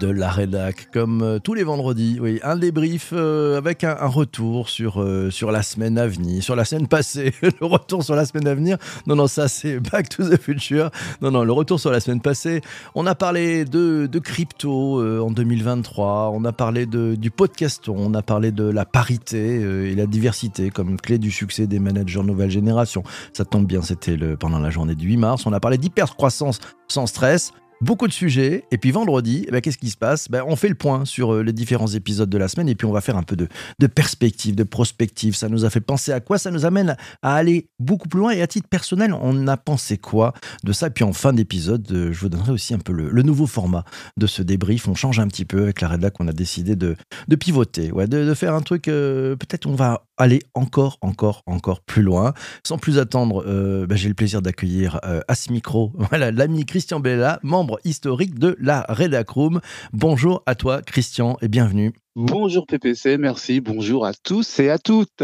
De 0.00 0.08
la 0.08 0.30
rédac, 0.30 0.88
comme 0.94 1.20
euh, 1.20 1.38
tous 1.38 1.52
les 1.52 1.62
vendredis. 1.62 2.18
Oui, 2.22 2.40
un 2.42 2.56
débrief 2.56 3.10
euh, 3.12 3.58
avec 3.58 3.84
un, 3.84 4.06
retour 4.06 4.70
sur, 4.70 5.02
euh, 5.02 5.30
sur 5.30 5.52
la 5.52 5.62
semaine 5.62 5.98
à 5.98 6.06
venir, 6.06 6.42
sur 6.42 6.56
la 6.56 6.64
semaine 6.64 6.88
passée. 6.88 7.34
le 7.42 7.66
retour 7.66 8.02
sur 8.02 8.14
la 8.14 8.24
semaine 8.24 8.48
à 8.48 8.54
venir. 8.54 8.78
Non, 9.06 9.14
non, 9.14 9.26
ça 9.26 9.46
c'est 9.46 9.78
Back 9.78 10.08
to 10.08 10.26
the 10.26 10.40
Future. 10.40 10.90
Non, 11.20 11.30
non, 11.30 11.44
le 11.44 11.52
retour 11.52 11.78
sur 11.78 11.90
la 11.90 12.00
semaine 12.00 12.22
passée. 12.22 12.62
On 12.94 13.06
a 13.06 13.14
parlé 13.14 13.66
de, 13.66 14.06
de 14.06 14.18
crypto 14.18 15.02
en 15.22 15.30
2023. 15.30 16.30
On 16.32 16.46
a 16.46 16.52
parlé 16.52 16.86
de, 16.86 17.14
du 17.14 17.30
podcaston. 17.30 17.94
On 17.98 18.14
a 18.14 18.22
parlé 18.22 18.52
de 18.52 18.64
la 18.64 18.86
parité 18.86 19.60
et 19.60 19.94
la 19.94 20.06
diversité 20.06 20.70
comme 20.70 20.98
clé 20.98 21.18
du 21.18 21.30
succès 21.30 21.66
des 21.66 21.78
managers 21.78 22.22
nouvelle 22.22 22.50
génération. 22.50 23.02
Ça 23.34 23.44
tombe 23.44 23.66
bien, 23.66 23.82
c'était 23.82 24.16
pendant 24.38 24.60
la 24.60 24.70
journée 24.70 24.94
du 24.94 25.08
8 25.08 25.16
mars. 25.18 25.44
On 25.44 25.52
a 25.52 25.60
parlé 25.60 25.76
d'hypercroissance 25.76 26.58
sans 26.88 27.06
stress 27.06 27.52
beaucoup 27.80 28.06
de 28.06 28.12
sujets. 28.12 28.64
Et 28.70 28.78
puis 28.78 28.90
vendredi, 28.90 29.44
eh 29.48 29.50
ben, 29.50 29.60
qu'est-ce 29.60 29.78
qui 29.78 29.90
se 29.90 29.96
passe? 29.96 30.28
Ben, 30.28 30.42
On 30.46 30.56
fait 30.56 30.68
le 30.68 30.74
point 30.74 31.04
sur 31.04 31.34
euh, 31.34 31.42
les 31.42 31.52
différents 31.52 31.88
épisodes 31.88 32.28
de 32.28 32.38
la 32.38 32.48
semaine 32.48 32.68
et 32.68 32.74
puis 32.74 32.86
on 32.86 32.92
va 32.92 33.00
faire 33.00 33.16
un 33.16 33.22
peu 33.22 33.36
de, 33.36 33.48
de 33.78 33.86
perspective, 33.86 34.54
de 34.54 34.64
prospective. 34.64 35.34
Ça 35.34 35.48
nous 35.48 35.64
a 35.64 35.70
fait 35.70 35.80
penser 35.80 36.12
à 36.12 36.20
quoi? 36.20 36.38
Ça 36.38 36.50
nous 36.50 36.64
amène 36.64 36.96
à 37.22 37.34
aller 37.34 37.68
beaucoup 37.78 38.08
plus 38.08 38.20
loin. 38.20 38.32
Et 38.32 38.42
à 38.42 38.46
titre 38.46 38.68
personnel, 38.68 39.14
on 39.14 39.46
a 39.46 39.56
pensé 39.56 39.98
quoi 39.98 40.34
de 40.64 40.72
ça? 40.72 40.88
Et 40.88 40.90
puis 40.90 41.04
en 41.04 41.12
fin 41.12 41.32
d'épisode, 41.32 41.86
euh, 41.92 42.12
je 42.12 42.20
vous 42.20 42.28
donnerai 42.28 42.52
aussi 42.52 42.74
un 42.74 42.78
peu 42.78 42.92
le, 42.92 43.22
nouveau 43.22 43.46
format 43.46 43.84
de 44.16 44.26
ce 44.26 44.42
débrief. 44.42 44.88
On 44.88 44.94
change 44.94 45.20
un 45.20 45.28
petit 45.28 45.44
peu 45.44 45.62
avec 45.64 45.80
la 45.80 45.88
rédac 45.88 46.14
qu'on 46.14 46.28
a 46.28 46.32
décidé 46.32 46.74
de, 46.74 46.96
de 47.28 47.36
pivoter, 47.36 47.92
ouais, 47.92 48.06
de, 48.06 48.32
faire 48.34 48.54
un 48.54 48.62
truc, 48.62 48.88
euh, 48.88 49.36
peut-être 49.36 49.66
on 49.66 49.74
va 49.74 50.04
aller 50.20 50.40
encore, 50.54 50.98
encore, 51.00 51.42
encore 51.46 51.80
plus 51.80 52.02
loin. 52.02 52.34
Sans 52.64 52.78
plus 52.78 52.98
attendre, 52.98 53.44
ben, 53.86 53.96
j'ai 53.96 54.08
le 54.08 54.14
plaisir 54.14 54.42
d'accueillir 54.42 55.00
à 55.02 55.34
ce 55.34 55.52
micro 55.52 55.92
voilà, 56.10 56.30
l'ami 56.30 56.64
Christian 56.64 57.00
Bella, 57.00 57.40
membre 57.42 57.78
historique 57.84 58.38
de 58.38 58.56
la 58.60 58.84
Redacroom. 58.88 59.60
Bonjour 59.92 60.42
à 60.46 60.54
toi, 60.54 60.82
Christian, 60.82 61.36
et 61.42 61.48
bienvenue. 61.48 61.92
Bonjour 62.16 62.66
PPC, 62.66 63.18
merci, 63.18 63.60
bonjour 63.60 64.04
à 64.04 64.12
tous 64.12 64.58
et 64.58 64.68
à 64.68 64.78
toutes. 64.78 65.22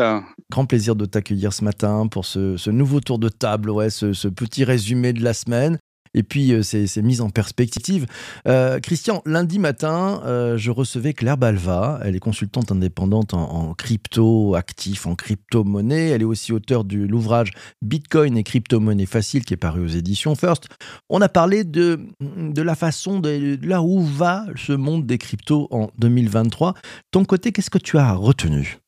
Grand 0.50 0.66
plaisir 0.66 0.94
de 0.94 1.04
t'accueillir 1.04 1.52
ce 1.52 1.64
matin 1.64 2.06
pour 2.06 2.24
ce, 2.24 2.70
nouveau 2.70 3.00
tour 3.00 3.18
de 3.18 3.28
table, 3.28 3.70
ouais, 3.70 3.90
ce, 3.90 4.28
petit 4.28 4.64
résumé 4.64 5.12
de 5.12 5.22
la 5.22 5.34
semaine 5.34 5.78
et 6.16 6.22
puis 6.22 6.52
euh, 6.52 6.62
c'est 6.62 7.02
mis 7.02 7.20
en 7.20 7.30
perspective. 7.30 8.06
Euh, 8.48 8.80
Christian, 8.80 9.22
lundi 9.26 9.60
matin, 9.60 10.22
euh, 10.24 10.56
je 10.56 10.72
recevais 10.72 11.12
Claire 11.12 11.36
Balva. 11.36 12.00
Elle 12.02 12.16
est 12.16 12.20
consultante 12.20 12.72
indépendante 12.72 13.34
en, 13.34 13.74
crypto 13.74 14.54
actif, 14.54 15.06
en 15.06 15.14
crypto-monnaie. 15.14 16.08
Elle 16.08 16.22
est 16.22 16.24
aussi 16.24 16.52
auteure 16.52 16.84
de 16.84 16.96
l'ouvrage 16.96 17.52
Bitcoin 17.82 18.36
et 18.36 18.42
crypto-monnaie 18.42 19.06
facile 19.06 19.44
qui 19.44 19.54
est 19.54 19.58
paru 19.58 19.84
aux 19.84 19.88
éditions 19.88 20.34
First. 20.34 20.68
On 21.10 21.20
a 21.20 21.28
parlé 21.28 21.62
de, 21.64 22.00
de 22.20 22.62
la 22.62 22.74
façon 22.74 23.20
de, 23.20 23.58
là 23.62 23.82
où 23.82 24.02
va 24.02 24.46
ce 24.56 24.72
monde 24.72 25.06
des 25.06 25.18
cryptos 25.18 25.68
en 25.70 25.90
2023. 25.98 26.74
Ton 27.10 27.24
côté, 27.26 27.52
qu'est-ce 27.52 27.70
que 27.70 27.78
tu 27.78 27.98
as 27.98 28.14
retenu? 28.14 28.78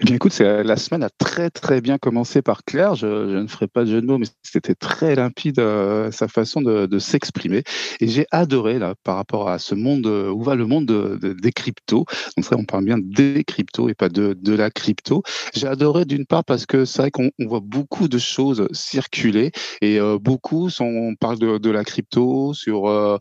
Eh 0.00 0.04
bien, 0.04 0.16
écoute, 0.16 0.36
la 0.38 0.76
semaine 0.76 1.02
a 1.04 1.10
très 1.10 1.50
très 1.50 1.80
bien 1.80 1.98
commencé 1.98 2.42
par 2.42 2.64
Claire. 2.64 2.94
Je, 2.94 3.06
ne 3.06 3.46
ferai 3.46 3.68
pas 3.68 3.84
de 3.84 3.90
jeu 3.90 4.00
de 4.00 4.06
mots, 4.06 4.18
mais 4.18 4.26
c'était 4.42 4.74
très 4.74 5.14
limpide 5.14 5.60
euh, 5.60 6.10
sa 6.10 6.28
façon 6.28 6.60
de, 6.60 6.98
s'exprimer. 6.98 7.62
Et 8.00 8.08
j'ai 8.08 8.26
adoré 8.30 8.78
là 8.78 8.94
par 9.04 9.16
rapport 9.16 9.48
à 9.48 9.58
ce 9.58 9.74
monde 9.74 10.06
euh, 10.06 10.30
où 10.30 10.42
va 10.42 10.54
le 10.54 10.66
monde 10.66 10.86
des 11.20 11.52
cryptos. 11.52 12.04
Donc 12.36 12.44
ça, 12.44 12.56
on 12.58 12.64
parle 12.64 12.84
bien 12.84 12.98
des 12.98 13.44
cryptos 13.44 13.88
et 13.88 13.94
pas 13.94 14.08
de, 14.08 14.36
la 14.52 14.70
crypto. 14.70 15.22
J'ai 15.54 15.66
adoré 15.66 16.04
d'une 16.04 16.26
part 16.26 16.44
parce 16.44 16.66
que 16.66 16.84
c'est 16.84 17.02
vrai 17.02 17.10
qu'on 17.10 17.30
voit 17.38 17.60
beaucoup 17.62 18.08
de 18.08 18.18
choses 18.18 18.68
circuler 18.72 19.52
et 19.80 19.98
euh, 20.00 20.18
beaucoup 20.18 20.68
on 20.80 21.14
parle 21.14 21.38
de, 21.38 21.58
de 21.58 21.70
la 21.70 21.84
crypto 21.84 22.54
sur 22.54 23.20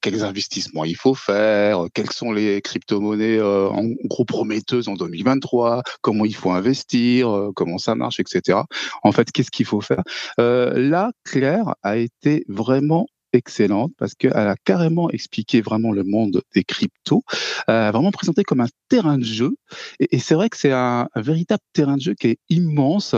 quels 0.00 0.24
investissements 0.24 0.84
il 0.84 0.96
faut 0.96 1.14
faire, 1.14 1.86
quelles 1.92 2.10
sont 2.10 2.32
les 2.32 2.60
crypto-monnaies 2.62 3.40
en 3.40 3.84
gros 4.04 4.24
prometteuses 4.24 4.88
en 4.88 4.94
2023 4.94 5.73
comment 6.00 6.24
il 6.24 6.34
faut 6.34 6.50
investir, 6.50 7.28
euh, 7.28 7.52
comment 7.54 7.78
ça 7.78 7.94
marche, 7.94 8.20
etc. 8.20 8.58
En 9.02 9.12
fait, 9.12 9.30
qu'est-ce 9.32 9.50
qu'il 9.50 9.66
faut 9.66 9.80
faire? 9.80 10.02
Euh, 10.40 10.72
Là, 10.78 11.12
Claire 11.24 11.74
a 11.82 11.96
été 11.96 12.44
vraiment 12.48 13.06
excellente 13.32 13.92
parce 13.98 14.14
qu'elle 14.14 14.32
a 14.32 14.54
carrément 14.64 15.10
expliqué 15.10 15.60
vraiment 15.60 15.90
le 15.90 16.04
monde 16.04 16.42
des 16.54 16.62
cryptos, 16.62 17.24
a 17.66 17.90
vraiment 17.90 18.12
présenté 18.12 18.44
comme 18.44 18.60
un 18.60 18.68
terrain 18.88 19.18
de 19.18 19.24
jeu. 19.24 19.56
Et, 19.98 20.18
c'est 20.20 20.34
vrai 20.34 20.48
que 20.48 20.56
c'est 20.56 20.72
un, 20.72 21.08
véritable 21.16 21.62
terrain 21.72 21.96
de 21.96 22.02
jeu 22.02 22.14
qui 22.14 22.28
est 22.28 22.38
immense, 22.48 23.16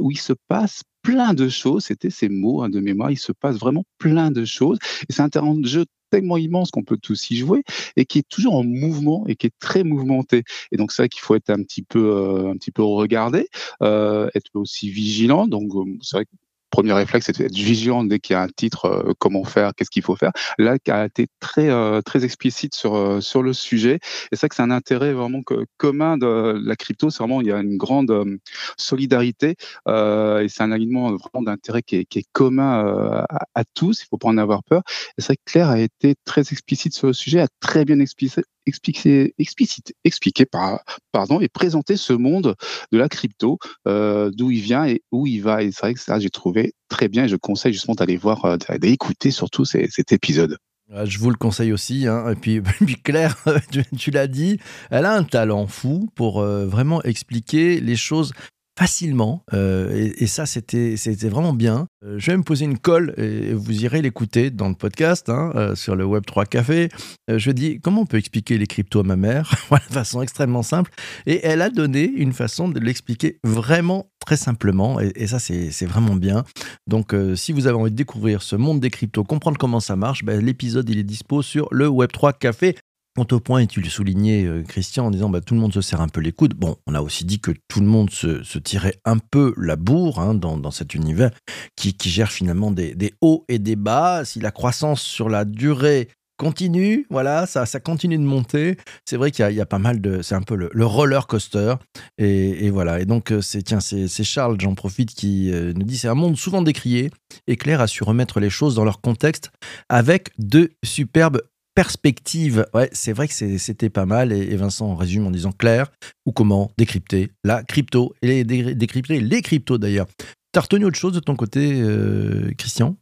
où 0.00 0.10
il 0.10 0.18
se 0.18 0.32
passe 0.48 0.82
plein 1.02 1.34
de 1.34 1.48
choses. 1.48 1.84
C'était 1.84 2.10
ces 2.10 2.28
mots 2.28 2.62
hein, 2.62 2.68
de 2.68 2.80
mémoire. 2.80 3.10
Il 3.10 3.18
se 3.18 3.32
passe 3.32 3.56
vraiment 3.56 3.84
plein 3.98 4.30
de 4.30 4.44
choses. 4.44 4.78
Et 5.08 5.12
c'est 5.12 5.22
un 5.22 5.28
terrain 5.28 5.54
de 5.54 5.66
jeu 5.66 5.84
tellement 6.10 6.36
immense 6.36 6.70
qu'on 6.70 6.84
peut 6.84 6.98
tous 6.98 7.30
y 7.30 7.36
jouer 7.36 7.62
et 7.96 8.04
qui 8.04 8.18
est 8.18 8.28
toujours 8.28 8.54
en 8.54 8.64
mouvement 8.64 9.24
et 9.26 9.36
qui 9.36 9.46
est 9.46 9.58
très 9.58 9.84
mouvementé. 9.84 10.44
Et 10.72 10.76
donc 10.76 10.92
c'est 10.92 11.02
vrai 11.02 11.08
qu'il 11.08 11.22
faut 11.22 11.34
être 11.34 11.50
un 11.50 11.62
petit 11.62 11.82
peu, 11.82 12.10
euh, 12.10 12.50
un 12.50 12.56
petit 12.56 12.72
peu 12.72 12.82
regardé, 12.82 13.48
euh, 13.82 14.28
être 14.34 14.50
aussi 14.54 14.90
vigilant. 14.90 15.46
Donc 15.46 15.74
euh, 15.74 15.84
c'est 16.02 16.16
vrai 16.18 16.24
que 16.26 16.30
premier 16.70 16.92
réflexe, 16.92 17.26
c'est 17.26 17.38
d'être 17.38 17.54
vigilant 17.54 18.04
dès 18.04 18.18
qu'il 18.18 18.34
y 18.34 18.36
a 18.36 18.42
un 18.42 18.48
titre, 18.48 18.86
euh, 18.86 19.12
comment 19.18 19.44
faire, 19.44 19.72
qu'est-ce 19.74 19.90
qu'il 19.90 20.02
faut 20.02 20.16
faire. 20.16 20.32
Là, 20.58 20.76
a 20.88 21.04
été 21.04 21.26
très 21.40 21.68
euh, 21.68 22.00
très 22.00 22.24
explicite 22.24 22.74
sur 22.74 22.94
euh, 22.94 23.20
sur 23.20 23.42
le 23.42 23.52
sujet. 23.52 23.94
Et 23.94 24.36
c'est 24.36 24.40
vrai 24.40 24.48
que 24.48 24.54
c'est 24.54 24.62
un 24.62 24.70
intérêt 24.70 25.12
vraiment 25.12 25.42
commun 25.76 26.16
de 26.16 26.60
la 26.64 26.76
crypto. 26.76 27.10
C'est 27.10 27.18
vraiment 27.18 27.40
il 27.40 27.48
y 27.48 27.52
a 27.52 27.58
une 27.58 27.76
grande 27.76 28.38
solidarité 28.76 29.56
et 29.88 30.46
c'est 30.48 30.62
un 30.62 30.72
alignement 30.72 31.16
vraiment 31.16 31.42
d'intérêt 31.42 31.82
qui 31.82 31.96
est, 31.96 32.24
commun 32.32 33.24
à, 33.54 33.64
tous. 33.74 34.02
Il 34.02 34.06
faut 34.08 34.18
pas 34.18 34.28
en 34.28 34.38
avoir 34.38 34.62
peur. 34.64 34.82
Et 35.18 35.22
c'est 35.22 35.28
vrai 35.28 35.36
que 35.36 35.50
Claire 35.50 35.70
a 35.70 35.80
été 35.80 36.14
très 36.24 36.42
explicite 36.52 36.94
sur 36.94 37.08
le 37.08 37.12
sujet, 37.12 37.40
a 37.40 37.48
très 37.60 37.84
bien 37.84 37.98
expliqué 38.00 38.42
expliquer, 38.70 39.34
explicite, 39.38 39.94
expliquer 40.04 40.46
par, 40.46 40.80
pardon, 41.12 41.40
et 41.40 41.48
présenter 41.48 41.96
ce 41.96 42.12
monde 42.12 42.56
de 42.92 42.98
la 42.98 43.08
crypto, 43.08 43.58
euh, 43.86 44.30
d'où 44.34 44.50
il 44.50 44.60
vient 44.60 44.86
et 44.86 45.02
où 45.12 45.26
il 45.26 45.42
va. 45.42 45.62
Et 45.62 45.70
c'est 45.70 45.80
vrai 45.80 45.94
que 45.94 46.00
ça, 46.00 46.18
j'ai 46.18 46.30
trouvé 46.30 46.72
très 46.88 47.08
bien 47.08 47.24
et 47.24 47.28
je 47.28 47.36
conseille 47.36 47.72
justement 47.72 47.94
d'aller 47.94 48.16
voir, 48.16 48.44
euh, 48.44 48.56
d'écouter 48.78 49.30
surtout 49.30 49.64
cet 49.64 50.12
épisode. 50.12 50.56
Ah, 50.92 51.04
je 51.04 51.18
vous 51.18 51.30
le 51.30 51.36
conseille 51.36 51.72
aussi. 51.72 52.06
Hein. 52.06 52.30
Et 52.30 52.34
puis, 52.34 52.60
puis 52.80 52.96
Claire, 52.96 53.36
tu, 53.98 54.10
l'as 54.10 54.26
dit, 54.26 54.58
elle 54.90 55.04
a 55.04 55.14
un 55.14 55.24
talent 55.24 55.66
fou 55.66 56.08
pour 56.14 56.40
euh, 56.40 56.66
vraiment 56.66 57.02
expliquer 57.02 57.80
les 57.80 57.96
choses 57.96 58.32
facilement. 58.80 59.44
Euh, 59.52 60.10
et, 60.16 60.26
ça, 60.26 60.46
c'était, 60.46 60.96
vraiment 61.28 61.52
bien. 61.52 61.86
Euh, 62.02 62.14
je 62.16 62.30
vais 62.30 62.36
me 62.38 62.42
poser 62.42 62.64
une 62.64 62.78
colle 62.78 63.12
et 63.18 63.52
vous 63.52 63.84
irez 63.84 64.00
l'écouter 64.00 64.48
dans 64.48 64.70
le 64.70 64.74
podcast 64.74 65.28
hein, 65.28 65.52
euh, 65.54 65.74
sur 65.74 65.96
le 65.96 66.06
Web 66.06 66.24
3 66.24 66.46
Café. 66.46 66.88
je 67.28 67.50
dis 67.50 67.78
comment 67.80 68.00
on 68.00 68.06
peut 68.06 68.16
expliquer 68.16 68.56
les 68.56 68.66
cryptos 68.66 69.00
à 69.00 69.02
ma 69.02 69.16
mère 69.16 69.52
de 69.70 69.92
façon 69.92 70.22
extrêmement 70.22 70.62
simple. 70.62 70.92
Et 71.26 71.44
elle 71.44 71.60
a 71.60 71.68
donné 71.68 72.04
une 72.04 72.32
façon 72.32 72.70
de 72.70 72.80
l'expliquer 72.80 73.38
vraiment 73.44 74.10
très 74.18 74.38
simplement. 74.38 74.98
Et, 74.98 75.26
ça, 75.26 75.38
c'est, 75.38 75.84
vraiment 75.84 76.16
bien. 76.16 76.44
Donc, 76.86 77.14
si 77.34 77.52
vous 77.52 77.66
avez 77.66 77.76
envie 77.76 77.90
de 77.90 77.96
découvrir 77.96 78.40
ce 78.40 78.56
monde 78.56 78.80
des 78.80 78.90
cryptos, 78.90 79.24
comprendre 79.24 79.58
comment 79.58 79.80
ça 79.80 79.96
marche, 79.96 80.24
ben, 80.24 80.42
l'épisode 80.42 80.88
il 80.88 80.98
est 80.98 81.04
dispo 81.04 81.42
sur 81.42 81.68
le 81.70 81.86
Web 81.86 82.12
3 82.12 82.32
Café. 82.32 82.76
Quant 83.16 83.26
au 83.32 83.40
point, 83.40 83.60
et 83.60 83.66
tu 83.66 83.80
le 83.80 83.88
soulignais, 83.88 84.44
euh, 84.44 84.62
Christian, 84.62 85.06
en 85.06 85.10
disant 85.10 85.28
bah, 85.28 85.40
tout 85.40 85.54
le 85.54 85.60
monde 85.60 85.74
se 85.74 85.80
serre 85.80 86.00
un 86.00 86.08
peu 86.08 86.20
les 86.20 86.30
coudes. 86.30 86.54
Bon, 86.54 86.76
on 86.86 86.94
a 86.94 87.00
aussi 87.00 87.24
dit 87.24 87.40
que 87.40 87.50
tout 87.66 87.80
le 87.80 87.86
monde 87.86 88.10
se, 88.10 88.58
tirait 88.58 89.00
un 89.04 89.18
peu 89.18 89.52
la 89.56 89.74
bourre 89.74 90.20
hein, 90.20 90.34
dans, 90.34 90.70
cet 90.70 90.94
univers 90.94 91.30
qui, 91.74 91.96
gère 92.04 92.30
finalement 92.30 92.70
des, 92.70 93.14
hauts 93.20 93.44
et 93.48 93.58
des 93.58 93.74
bas. 93.74 94.24
Si 94.24 94.38
la 94.38 94.52
croissance 94.52 95.02
sur 95.02 95.28
la 95.28 95.44
durée 95.44 96.08
continue, 96.38 97.04
voilà, 97.10 97.46
ça, 97.46 97.66
ça 97.66 97.80
continue 97.80 98.16
de 98.16 98.22
monter. 98.22 98.78
C'est 99.04 99.16
vrai 99.16 99.32
qu'il 99.32 99.50
y, 99.50 99.60
a 99.60 99.66
pas 99.66 99.78
mal 99.78 100.00
de. 100.00 100.22
C'est 100.22 100.36
un 100.36 100.42
peu 100.42 100.54
le, 100.54 100.86
roller 100.86 101.26
coaster. 101.26 101.74
Et, 102.16 102.70
voilà. 102.70 103.00
Et 103.00 103.06
donc, 103.06 103.32
euh, 103.32 103.42
c'est 103.42 103.62
tiens, 103.62 103.80
c'est 103.80 104.24
Charles, 104.24 104.56
j'en 104.60 104.74
profite, 104.74 105.10
qui 105.14 105.52
euh, 105.52 105.72
nous 105.74 105.84
dit 105.84 105.98
c'est 105.98 106.08
un 106.08 106.14
monde 106.14 106.38
souvent 106.38 106.62
décrié. 106.62 107.10
Et 107.48 107.56
Claire 107.56 107.80
a 107.80 107.88
su 107.88 108.04
remettre 108.04 108.38
les 108.38 108.50
choses 108.50 108.76
dans 108.76 108.84
leur 108.84 109.00
contexte 109.00 109.50
avec 109.88 110.30
de 110.38 110.70
superbes 110.84 111.42
perspective. 111.74 112.66
Ouais, 112.74 112.88
c'est 112.92 113.12
vrai 113.12 113.28
que 113.28 113.34
c'était 113.34 113.90
pas 113.90 114.06
mal. 114.06 114.32
Et, 114.32 114.56
Vincent 114.56 114.94
résume 114.94 115.26
en 115.26 115.30
disant 115.30 115.52
clair 115.52 115.90
ou 116.26 116.32
comment 116.32 116.70
décrypter 116.76 117.30
la 117.44 117.62
crypto 117.62 118.14
et 118.22 118.44
décrypter 118.44 119.20
les 119.20 119.42
cryptos 119.42 119.78
d'ailleurs. 119.78 120.06
T'as 120.52 120.60
retenu 120.60 120.84
autre 120.84 120.98
chose 120.98 121.12
de 121.12 121.20
ton 121.20 121.36
côté, 121.36 121.80
euh, 121.80 122.50
Christian? 122.58 122.96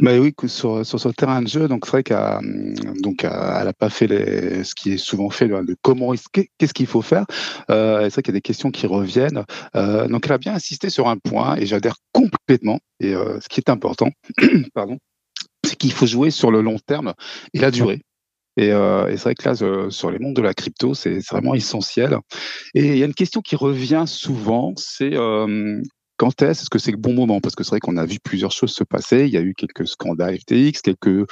Bah 0.00 0.18
oui, 0.18 0.34
sur, 0.46 0.84
sur 0.84 1.00
ce 1.00 1.08
terrain 1.08 1.40
de 1.40 1.48
jeu, 1.48 1.68
donc 1.68 1.86
c'est 1.86 1.92
vrai 1.92 2.02
qu'elle 2.02 2.74
donc 3.00 3.24
elle 3.24 3.30
a 3.30 3.72
pas 3.72 3.88
fait 3.88 4.64
ce 4.64 4.74
qui 4.74 4.92
est 4.92 4.96
souvent 4.98 5.30
fait 5.30 5.48
de 5.48 5.76
comment 5.80 6.12
qu'est-ce 6.32 6.74
qu'il 6.74 6.86
faut 6.86 7.00
faire. 7.00 7.24
Euh, 7.70 8.02
c'est 8.04 8.14
vrai 8.14 8.22
qu'il 8.22 8.34
y 8.34 8.36
a 8.36 8.38
des 8.38 8.42
questions 8.42 8.70
qui 8.70 8.86
reviennent. 8.86 9.44
Euh, 9.76 10.08
donc 10.08 10.26
elle 10.26 10.32
a 10.32 10.38
bien 10.38 10.54
insisté 10.54 10.90
sur 10.90 11.08
un 11.08 11.16
point 11.16 11.56
et 11.56 11.66
j'adhère 11.66 11.94
complètement. 12.12 12.80
Et 13.00 13.12
ce 13.14 13.48
qui 13.48 13.60
est 13.60 13.70
important, 13.70 14.10
pardon, 14.74 14.98
qu'il 15.76 15.92
faut 15.92 16.06
jouer 16.06 16.30
sur 16.30 16.50
le 16.50 16.60
long 16.60 16.78
terme 16.78 17.14
et 17.54 17.58
la 17.58 17.70
durée. 17.70 18.02
Et, 18.56 18.70
euh, 18.70 19.08
c'est 19.10 19.22
vrai 19.22 19.34
que 19.34 19.48
là, 19.48 19.90
sur 19.90 20.10
les 20.10 20.18
mondes 20.18 20.36
de 20.36 20.42
la 20.42 20.54
crypto, 20.54 20.94
c'est 20.94 21.18
vraiment 21.30 21.54
essentiel. 21.54 22.18
Et 22.74 22.86
il 22.88 22.98
y 22.98 23.02
a 23.02 23.06
une 23.06 23.14
question 23.14 23.40
qui 23.40 23.56
revient 23.56 24.04
souvent, 24.06 24.74
c'est 24.76 25.14
euh, 25.14 25.80
quand 26.22 26.40
est-ce? 26.42 26.70
Que 26.70 26.78
c'est 26.78 26.92
le 26.92 26.98
bon 26.98 27.14
moment? 27.14 27.40
Parce 27.40 27.56
que 27.56 27.64
c'est 27.64 27.70
vrai 27.70 27.80
qu'on 27.80 27.96
a 27.96 28.06
vu 28.06 28.20
plusieurs 28.22 28.52
choses 28.52 28.72
se 28.72 28.84
passer. 28.84 29.26
Il 29.26 29.32
y 29.32 29.36
a 29.36 29.40
eu 29.40 29.54
quelques 29.54 29.88
scandales 29.88 30.38
FTX, 30.38 30.80
quelques 30.80 31.26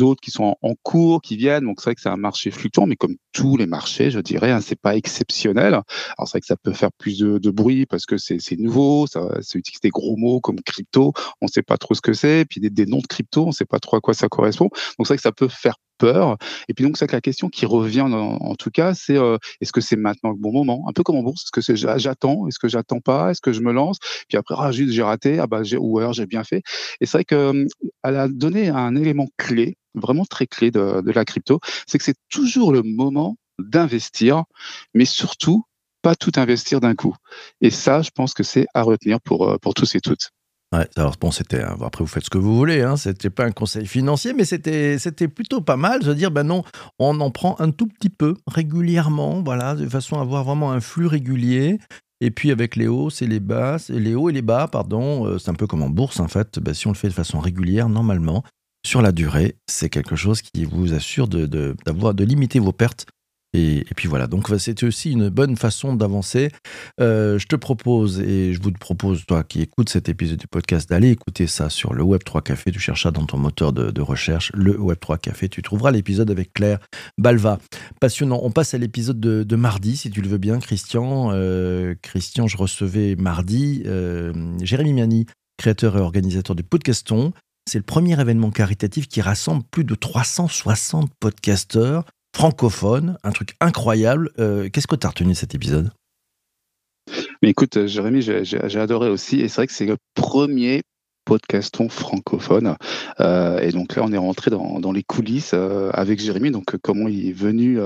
autres 0.00 0.20
qui 0.20 0.30
sont 0.30 0.54
en, 0.62 0.74
cours, 0.84 1.22
qui 1.22 1.36
viennent. 1.36 1.64
Donc 1.64 1.80
c'est 1.80 1.86
vrai 1.86 1.96
que 1.96 2.00
c'est 2.00 2.08
un 2.08 2.16
marché 2.16 2.52
fluctuant, 2.52 2.86
mais 2.86 2.94
comme 2.94 3.16
tous 3.32 3.56
les 3.56 3.66
marchés, 3.66 4.12
je 4.12 4.20
dirais, 4.20 4.52
hein, 4.52 4.60
c'est 4.60 4.80
pas 4.80 4.94
exceptionnel. 4.94 5.74
Alors 5.74 5.84
c'est 6.18 6.34
vrai 6.34 6.40
que 6.40 6.46
ça 6.46 6.56
peut 6.56 6.72
faire 6.72 6.92
plus 6.92 7.18
de, 7.18 7.50
bruit 7.50 7.84
parce 7.86 8.06
que 8.06 8.16
c'est 8.16 8.38
nouveau, 8.58 9.08
ça, 9.08 9.22
ça 9.40 9.58
utilise 9.58 9.80
des 9.80 9.90
gros 9.90 10.16
mots 10.16 10.38
comme 10.40 10.60
crypto, 10.60 11.12
on 11.40 11.46
ne 11.46 11.50
sait 11.50 11.62
pas 11.62 11.76
trop 11.76 11.94
ce 11.94 12.00
que 12.00 12.12
c'est, 12.12 12.44
puis 12.48 12.60
des, 12.60 12.70
des 12.70 12.86
noms 12.86 12.98
de 12.98 13.08
crypto, 13.08 13.42
on 13.42 13.48
ne 13.48 13.52
sait 13.52 13.64
pas 13.64 13.80
trop 13.80 13.96
à 13.96 14.00
quoi 14.00 14.14
ça 14.14 14.28
correspond. 14.28 14.66
Donc 14.66 15.06
c'est 15.06 15.08
vrai 15.08 15.16
que 15.16 15.22
ça 15.22 15.32
peut 15.32 15.48
faire 15.48 15.74
peur. 15.98 16.36
Et 16.68 16.74
puis 16.74 16.84
donc 16.84 16.96
c'est 16.96 17.10
la 17.12 17.20
question 17.20 17.48
qui 17.48 17.66
revient 17.66 18.02
en, 18.02 18.54
tout 18.54 18.70
cas, 18.70 18.94
c'est 18.94 19.16
euh, 19.16 19.36
est-ce 19.60 19.72
que 19.72 19.80
c'est 19.80 19.96
maintenant 19.96 20.30
le 20.30 20.36
bon 20.36 20.52
moment? 20.52 20.84
Un 20.88 20.92
peu 20.92 21.02
comme 21.02 21.16
en 21.16 21.22
bourse, 21.22 21.42
est-ce 21.44 21.52
que 21.52 21.60
c'est 21.60 21.76
j'attends, 21.76 22.46
est-ce 22.48 22.58
que 22.58 22.68
j'attends 22.68 23.00
pas, 23.00 23.30
est-ce 23.30 23.40
que 23.40 23.52
je 23.52 23.60
me 23.60 23.72
lance? 23.72 23.98
Puis 24.28 24.38
après 24.38 24.54
ah 24.58 24.72
juste 24.72 24.92
j'ai 24.92 25.02
raté, 25.02 25.38
ah 25.38 25.46
bah 25.46 25.62
ou 25.78 25.98
alors 25.98 26.12
j'ai 26.12 26.26
bien 26.26 26.44
fait. 26.44 26.62
Et 27.00 27.06
c'est 27.06 27.18
vrai 27.18 27.24
que 27.24 27.34
euh, 27.34 27.66
elle 28.04 28.16
a 28.16 28.28
donné 28.28 28.68
un 28.68 28.96
élément 28.96 29.28
clé, 29.36 29.76
vraiment 29.94 30.24
très 30.24 30.46
clé 30.46 30.70
de, 30.70 31.02
de 31.02 31.12
la 31.12 31.24
crypto, 31.24 31.60
c'est 31.86 31.98
que 31.98 32.04
c'est 32.04 32.18
toujours 32.30 32.72
le 32.72 32.82
moment 32.82 33.36
d'investir, 33.58 34.44
mais 34.94 35.04
surtout 35.04 35.64
pas 36.02 36.14
tout 36.14 36.32
investir 36.36 36.80
d'un 36.80 36.94
coup. 36.94 37.14
Et 37.60 37.70
ça, 37.70 38.02
je 38.02 38.10
pense 38.10 38.34
que 38.34 38.42
c'est 38.42 38.66
à 38.74 38.82
retenir 38.82 39.20
pour, 39.20 39.48
euh, 39.48 39.58
pour 39.58 39.74
tous 39.74 39.94
et 39.94 40.00
toutes. 40.00 40.30
Ouais, 40.74 40.86
alors 40.96 41.16
bon, 41.18 41.30
c'était 41.30 41.62
après 41.62 42.04
vous 42.04 42.06
faites 42.06 42.24
ce 42.24 42.30
que 42.30 42.36
vous 42.36 42.54
voulez, 42.54 42.82
hein, 42.82 42.98
c'était 42.98 43.30
pas 43.30 43.44
un 43.44 43.52
conseil 43.52 43.86
financier, 43.86 44.34
mais 44.34 44.44
c'était 44.44 44.98
c'était 44.98 45.28
plutôt 45.28 45.62
pas 45.62 45.78
mal 45.78 46.02
de 46.02 46.12
dire 46.12 46.30
ben 46.30 46.42
non, 46.44 46.62
on 46.98 47.18
en 47.20 47.30
prend 47.30 47.56
un 47.58 47.70
tout 47.70 47.86
petit 47.86 48.10
peu 48.10 48.34
régulièrement, 48.46 49.42
voilà, 49.42 49.74
de 49.74 49.88
façon 49.88 50.18
à 50.18 50.20
avoir 50.20 50.44
vraiment 50.44 50.70
un 50.72 50.80
flux 50.80 51.06
régulier. 51.06 51.78
Et 52.20 52.30
puis 52.30 52.50
avec 52.50 52.76
les 52.76 52.86
hauts, 52.86 53.08
c'est 53.08 53.26
les 53.26 53.40
bas, 53.40 53.78
les 53.88 54.14
hauts 54.14 54.28
et 54.28 54.32
les 54.32 54.42
bas, 54.42 54.68
pardon, 54.68 55.26
euh, 55.26 55.38
c'est 55.38 55.50
un 55.50 55.54
peu 55.54 55.66
comme 55.66 55.82
en 55.82 55.88
bourse 55.88 56.20
en 56.20 56.28
fait. 56.28 56.58
Ben, 56.58 56.74
si 56.74 56.86
on 56.86 56.90
le 56.90 56.96
fait 56.96 57.08
de 57.08 57.14
façon 57.14 57.38
régulière, 57.38 57.88
normalement, 57.88 58.42
sur 58.84 59.00
la 59.00 59.12
durée, 59.12 59.56
c'est 59.66 59.88
quelque 59.88 60.16
chose 60.16 60.42
qui 60.42 60.64
vous 60.64 60.92
assure 60.92 61.28
de, 61.28 61.46
d'avoir 61.86 62.12
de 62.12 62.24
limiter 62.24 62.58
vos 62.58 62.72
pertes 62.72 63.06
et, 63.54 63.84
puis 63.96 64.08
voilà, 64.08 64.26
donc 64.26 64.48
c'était 64.58 64.84
aussi 64.84 65.12
une 65.12 65.30
bonne 65.30 65.56
façon 65.56 65.94
d'avancer. 65.94 66.50
Euh, 67.00 67.38
je 67.38 67.46
te 67.46 67.56
propose, 67.56 68.20
et 68.20 68.52
je 68.52 68.60
vous 68.60 68.72
propose, 68.72 69.24
toi 69.24 69.42
qui 69.42 69.62
écoutes 69.62 69.88
cet 69.88 70.10
épisode 70.10 70.38
du 70.38 70.46
podcast, 70.46 70.88
d'aller 70.90 71.10
écouter 71.10 71.46
ça 71.46 71.70
sur 71.70 71.94
le 71.94 72.04
Web3 72.04 72.42
Café. 72.42 72.70
Tu 72.70 72.78
cherches 72.78 73.04
ça 73.04 73.10
dans 73.10 73.24
ton 73.24 73.38
moteur 73.38 73.72
de, 73.72 74.00
recherche, 74.02 74.52
le 74.54 74.76
Web3 74.76 75.18
Café. 75.18 75.48
Tu 75.48 75.62
trouveras 75.62 75.90
l'épisode 75.92 76.30
avec 76.30 76.52
Claire 76.52 76.78
Balva. 77.16 77.58
Passionnant. 78.00 78.40
On 78.42 78.50
passe 78.50 78.74
à 78.74 78.78
l'épisode 78.78 79.18
de, 79.18 79.56
mardi, 79.56 79.96
si 79.96 80.10
tu 80.10 80.20
le 80.20 80.28
veux 80.28 80.38
bien, 80.38 80.58
Christian. 80.58 81.30
Euh, 81.32 81.94
Christian, 82.02 82.46
je 82.46 82.58
recevais 82.58 83.16
mardi 83.16 83.82
euh, 83.86 84.32
Jérémy 84.60 84.92
Miani, 84.92 85.26
créateur 85.56 85.96
et 85.96 86.00
organisateur 86.00 86.54
du 86.54 86.62
Podcaston. 86.62 87.32
C'est 87.66 87.78
le 87.78 87.84
premier 87.84 88.18
événement 88.20 88.50
caritatif 88.50 89.08
qui 89.08 89.20
rassemble 89.20 89.62
plus 89.70 89.84
de 89.84 89.94
360 89.94 91.10
podcasteurs 91.18 92.04
francophone, 92.38 93.18
un 93.24 93.32
truc 93.32 93.56
incroyable. 93.60 94.30
Euh, 94.38 94.68
qu'est-ce 94.72 94.86
que 94.86 94.94
tu 94.94 95.04
as 95.04 95.10
retenu 95.10 95.30
de 95.32 95.36
cet 95.36 95.56
épisode? 95.56 95.90
Écoute, 97.42 97.76
euh, 97.76 97.88
Jérémy, 97.88 98.22
j'ai 98.22 98.78
adoré 98.78 99.08
aussi, 99.08 99.40
et 99.40 99.48
c'est 99.48 99.56
vrai 99.56 99.66
que 99.66 99.72
c'est 99.72 99.86
le 99.86 99.96
premier 100.14 100.82
podcaston 101.24 101.88
francophone. 101.88 102.76
Euh, 103.18 103.58
et 103.58 103.72
donc 103.72 103.96
là, 103.96 104.04
on 104.04 104.12
est 104.12 104.18
rentré 104.18 104.52
dans, 104.52 104.92
les 104.92 105.02
coulisses 105.02 105.52
avec 105.52 106.20
Jérémy. 106.20 106.52
Donc, 106.52 106.76
comment 106.80 107.08
il 107.08 107.28
est 107.28 107.32
venu 107.32 107.80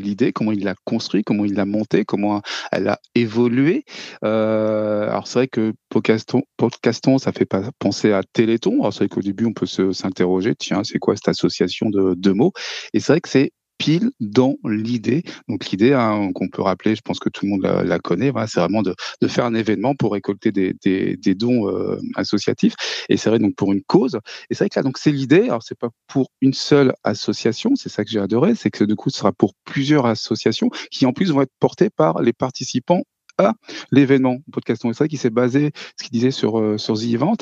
l'idée, 0.00 0.32
comment 0.32 0.52
il 0.52 0.62
l'a 0.62 0.76
construit, 0.84 1.24
comment 1.24 1.44
il 1.44 1.54
l'a 1.54 1.64
monté, 1.64 2.04
comment 2.04 2.42
elle 2.70 2.86
a 2.86 3.00
évolué. 3.16 3.84
alors, 4.22 5.26
c'est 5.26 5.40
vrai 5.40 5.48
que 5.48 5.72
podcaston, 5.88 6.42
podcaston, 6.56 7.18
ça 7.18 7.32
fait 7.32 7.48
penser 7.80 8.12
à 8.12 8.22
Téléthon. 8.22 8.74
Alors, 8.82 8.92
c'est 8.92 9.00
vrai 9.00 9.08
qu'au 9.08 9.20
début, 9.20 9.46
on 9.46 9.52
peut 9.52 9.66
s'interroger, 9.66 10.54
tiens, 10.54 10.84
c'est 10.84 11.00
quoi 11.00 11.16
cette 11.16 11.28
association 11.28 11.90
de 11.90 12.14
deux 12.14 12.34
mots? 12.34 12.52
Et 12.94 13.00
c'est 13.00 13.12
vrai 13.12 13.20
que 13.20 13.28
c'est 13.28 13.50
pile 13.78 14.10
dans 14.20 14.56
l'idée. 14.64 15.22
Donc 15.48 15.66
l'idée 15.70 15.92
hein, 15.92 16.30
qu'on 16.34 16.48
peut 16.48 16.62
rappeler, 16.62 16.94
je 16.94 17.02
pense 17.02 17.18
que 17.18 17.28
tout 17.28 17.44
le 17.46 17.50
monde 17.52 17.62
la, 17.62 17.98
connaît, 17.98 18.32
c'est 18.46 18.60
vraiment 18.60 18.82
de, 18.82 18.94
faire 19.28 19.44
un 19.44 19.54
événement 19.54 19.94
pour 19.94 20.12
récolter 20.12 20.52
des 20.52 21.34
dons 21.34 21.68
euh, 21.68 21.98
associatifs. 22.14 22.74
Et 23.08 23.16
c'est 23.16 23.30
vrai 23.30 23.38
donc 23.38 23.54
pour 23.54 23.72
une 23.72 23.82
cause. 23.82 24.18
Et 24.50 24.54
c'est 24.54 24.64
vrai 24.64 24.68
que 24.70 24.78
là, 24.78 24.82
donc 24.82 24.98
c'est 24.98 25.12
l'idée. 25.12 25.44
Alors 25.44 25.62
c'est 25.62 25.78
pas 25.78 25.90
pour 26.06 26.30
une 26.40 26.52
seule 26.54 26.94
association, 27.04 27.74
c'est 27.76 27.88
ça 27.88 28.04
que 28.04 28.10
j'ai 28.10 28.20
adoré, 28.20 28.54
c'est 28.54 28.70
que 28.70 28.84
du 28.84 28.96
coup 28.96 29.10
ce 29.10 29.18
sera 29.18 29.32
pour 29.32 29.52
plusieurs 29.64 30.06
associations 30.06 30.70
qui 30.90 31.06
en 31.06 31.12
plus 31.12 31.30
vont 31.30 31.42
être 31.42 31.52
portées 31.60 31.90
par 31.90 32.22
les 32.22 32.32
participants 32.32 33.02
à 33.38 33.54
l'événement 33.90 34.38
Podcaston 34.52 34.88
Extra 34.88 35.08
qui 35.08 35.16
s'est 35.16 35.30
basé, 35.30 35.72
ce 35.98 36.04
qu'il 36.04 36.12
disait 36.12 36.30
sur 36.30 36.58
euh, 36.58 36.78
sur 36.78 36.94
The 36.94 37.04
Event, 37.04 37.36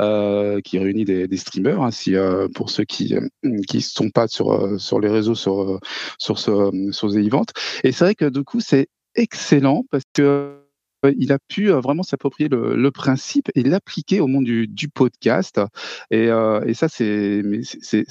euh, 0.00 0.60
qui 0.60 0.78
réunit 0.78 1.04
des, 1.04 1.28
des 1.28 1.36
streamers. 1.36 1.82
Hein, 1.82 1.90
si, 1.90 2.16
euh, 2.16 2.48
pour 2.54 2.70
ceux 2.70 2.84
qui 2.84 3.14
qui 3.68 3.80
sont 3.80 4.10
pas 4.10 4.28
sur 4.28 4.80
sur 4.80 5.00
les 5.00 5.08
réseaux 5.08 5.34
sur 5.34 5.80
sur 6.18 6.38
ce 6.38 6.90
sur 6.92 7.12
The 7.12 7.16
Event. 7.16 7.46
Et 7.84 7.92
c'est 7.92 8.04
vrai 8.04 8.14
que 8.14 8.28
du 8.28 8.44
coup 8.44 8.60
c'est 8.60 8.88
excellent 9.14 9.84
parce 9.90 10.04
que 10.12 10.65
il 11.18 11.32
a 11.32 11.38
pu 11.38 11.70
euh, 11.70 11.80
vraiment 11.80 12.02
s'approprier 12.02 12.48
le, 12.48 12.90
principe 12.90 13.50
et 13.54 13.62
l'appliquer 13.62 14.20
au 14.20 14.26
monde 14.26 14.44
du, 14.44 14.88
podcast. 14.88 15.60
Et, 16.10 16.28
euh, 16.28 16.72
ça, 16.74 16.88
c'est 16.88 17.42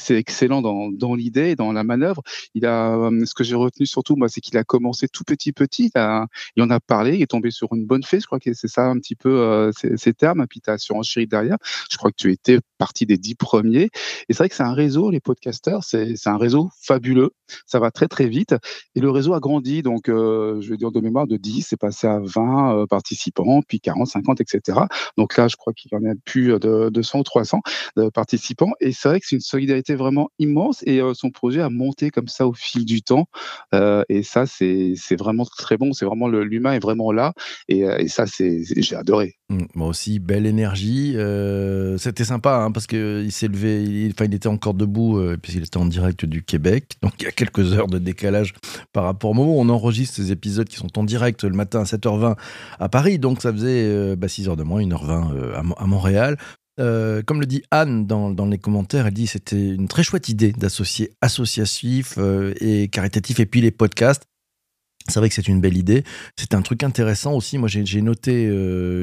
excellent 0.10 0.62
dans, 0.62 0.92
dans 0.92 1.16
l'idée 1.16 1.56
dans 1.56 1.72
la 1.72 1.84
manœuvre. 1.84 2.22
Il 2.54 2.66
a, 2.66 2.96
euh, 2.96 3.26
ce 3.26 3.34
que 3.34 3.44
j'ai 3.44 3.56
retenu 3.56 3.86
surtout, 3.86 4.16
moi, 4.16 4.30
c'est 4.30 4.42
qu'il 4.42 4.58
a 4.58 4.64
commencé 4.64 5.08
tout 5.08 5.24
petit 5.24 5.54
petit. 5.54 5.92
Il, 5.96 6.64
en 6.64 6.70
a 6.70 6.80
parlé, 6.80 7.16
il 7.16 7.22
est 7.22 7.28
tombé 7.28 7.52
sur 7.52 7.74
une 7.74 7.86
bonne 7.86 8.04
fée. 8.04 8.20
Je 8.20 8.26
crois 8.26 8.40
que 8.40 8.54
c'est 8.54 8.68
ça 8.68 8.86
un 8.86 8.98
petit 9.00 9.16
peu 9.16 9.72
ces, 9.76 10.14
termes. 10.14 10.42
Et 10.42 10.48
puis 10.48 10.62
tu 10.62 10.70
as 10.70 10.78
surenchéri 10.78 11.28
derrière. 11.28 11.58
Je 11.90 11.98
crois 11.98 12.12
que 12.12 12.18
tu 12.18 12.32
étais 12.32 12.60
partie 12.78 13.06
des 13.06 13.18
dix 13.18 13.36
premiers. 13.36 13.90
Et 14.30 14.34
c'est 14.34 14.38
vrai 14.38 14.50
que 14.50 14.56
c'est 14.56 14.64
un 14.64 14.74
réseau, 14.74 15.10
les 15.10 15.20
podcasters, 15.20 15.84
c'est 15.84 16.16
un 16.28 16.38
réseau 16.38 16.70
fabuleux. 16.82 17.32
Ça 17.66 17.80
va 17.80 17.92
très 17.92 18.08
très 18.08 18.28
vite. 18.28 18.56
Et 18.96 19.00
le 19.00 19.10
réseau 19.10 19.34
a 19.34 19.40
grandi. 19.40 19.82
Donc, 19.82 20.04
je 20.08 20.70
vais 20.70 20.78
dire 20.78 20.92
de 20.92 21.00
mémoire, 21.00 21.28
de 21.28 21.38
10, 21.38 21.68
c'est 21.70 21.78
passé 21.78 22.08
à 22.08 22.20
20 22.20 22.85
participants, 22.86 23.62
puis 23.68 23.80
40, 23.80 24.08
50, 24.08 24.42
etc. 24.42 24.80
Donc 25.18 25.38
là, 25.38 25.48
je 25.48 25.56
crois 25.56 25.74
qu'il 25.74 25.92
y 25.92 25.96
en 25.96 26.04
a 26.10 26.14
plus 26.26 26.60
de 26.60 26.90
200 26.90 27.20
ou 27.20 27.24
300 27.24 27.62
participants. 28.14 28.72
Et 28.80 28.92
c'est 28.92 29.10
vrai 29.10 29.20
que 29.20 29.28
c'est 29.28 29.36
une 29.36 29.42
solidarité 29.42 29.96
vraiment 29.96 30.30
immense 30.40 30.84
et 30.86 31.02
euh, 31.02 31.14
son 31.14 31.30
projet 31.30 31.62
a 31.62 31.70
monté 31.70 32.10
comme 32.10 32.28
ça 32.28 32.48
au 32.48 32.54
fil 32.54 32.86
du 32.86 33.02
temps. 33.02 33.28
Euh, 33.74 34.04
et 34.10 34.24
ça, 34.24 34.46
c'est 34.46 34.96
vraiment 35.18 35.46
très 35.46 35.78
bon. 35.78 35.94
C'est 35.94 36.06
vraiment 36.06 36.28
l'humain 36.28 36.74
est 36.74 36.80
vraiment 36.80 37.12
là. 37.12 37.34
Et, 37.68 37.84
euh, 37.84 37.98
et 37.98 38.08
ça, 38.08 38.26
j'ai 38.26 38.96
adoré. 38.96 39.36
Mmh, 39.50 39.64
moi 39.76 39.88
aussi, 39.88 40.20
belle 40.20 40.46
énergie. 40.46 41.16
C'était 41.98 42.26
sympa 42.26 42.58
hein, 42.58 42.72
parce 42.72 42.88
qu'il 42.88 43.32
s'est 43.32 43.48
levé, 43.48 43.84
il, 43.84 44.14
il 44.20 44.34
était 44.34 44.48
encore 44.48 44.74
debout 44.74 45.22
puisqu'il 45.42 45.64
était 45.64 45.78
en 45.78 45.86
direct 45.86 46.26
du 46.26 46.44
Québec. 46.44 46.94
Donc 47.02 47.14
il 47.20 47.26
y 47.26 47.28
a 47.28 47.32
quelques 47.32 47.74
heures 47.74 47.88
de 47.88 48.00
décalage 48.00 48.54
par 48.94 49.04
rapport 49.04 49.32
au 49.32 49.34
moment 49.34 49.58
on 49.58 49.70
enregistre 49.70 50.16
ces 50.16 50.32
épisodes 50.32 50.68
qui 50.68 50.78
sont 50.78 51.00
en 51.00 51.04
direct 51.04 51.44
le 51.44 51.56
matin 51.56 51.82
à 51.82 51.84
7h20 51.84 52.36
à 52.80 52.90
Paris, 52.90 53.20
donc 53.20 53.42
ça 53.42 53.52
faisait 53.52 53.84
6 53.84 53.90
euh, 53.90 54.16
bah, 54.16 54.28
heures 54.48 54.58
de 54.58 54.64
moins, 54.64 54.82
1h20 54.82 55.34
euh, 55.34 55.62
à, 55.78 55.86
Montréal. 55.86 56.38
Euh, 56.80 57.22
comme 57.24 57.40
le 57.40 57.46
dit 57.46 57.64
Anne 57.72 58.06
dans, 58.06 58.46
les 58.46 58.58
commentaires, 58.58 59.08
elle 59.08 59.14
dit 59.14 59.28
c'était 59.28 59.74
une 59.74 59.88
très 59.88 60.04
chouette 60.04 60.28
idée 60.28 60.52
d'associer 60.52 61.12
associatif 61.22 62.18
et 62.60 62.90
caritatif 62.90 63.40
et 63.40 63.46
puis 63.46 63.62
les 63.62 63.72
podcasts. 63.72 64.24
C'est 65.08 65.20
vrai 65.20 65.30
que 65.30 65.36
c'est 65.36 65.48
une 65.48 65.62
belle 65.62 65.78
idée. 65.78 66.04
C'est 66.38 66.56
un 66.56 66.64
truc 66.64 66.82
intéressant 66.82 67.34
aussi. 67.34 67.60
Moi, 67.60 67.70
j'ai 67.70 68.02
noté, 68.02 68.50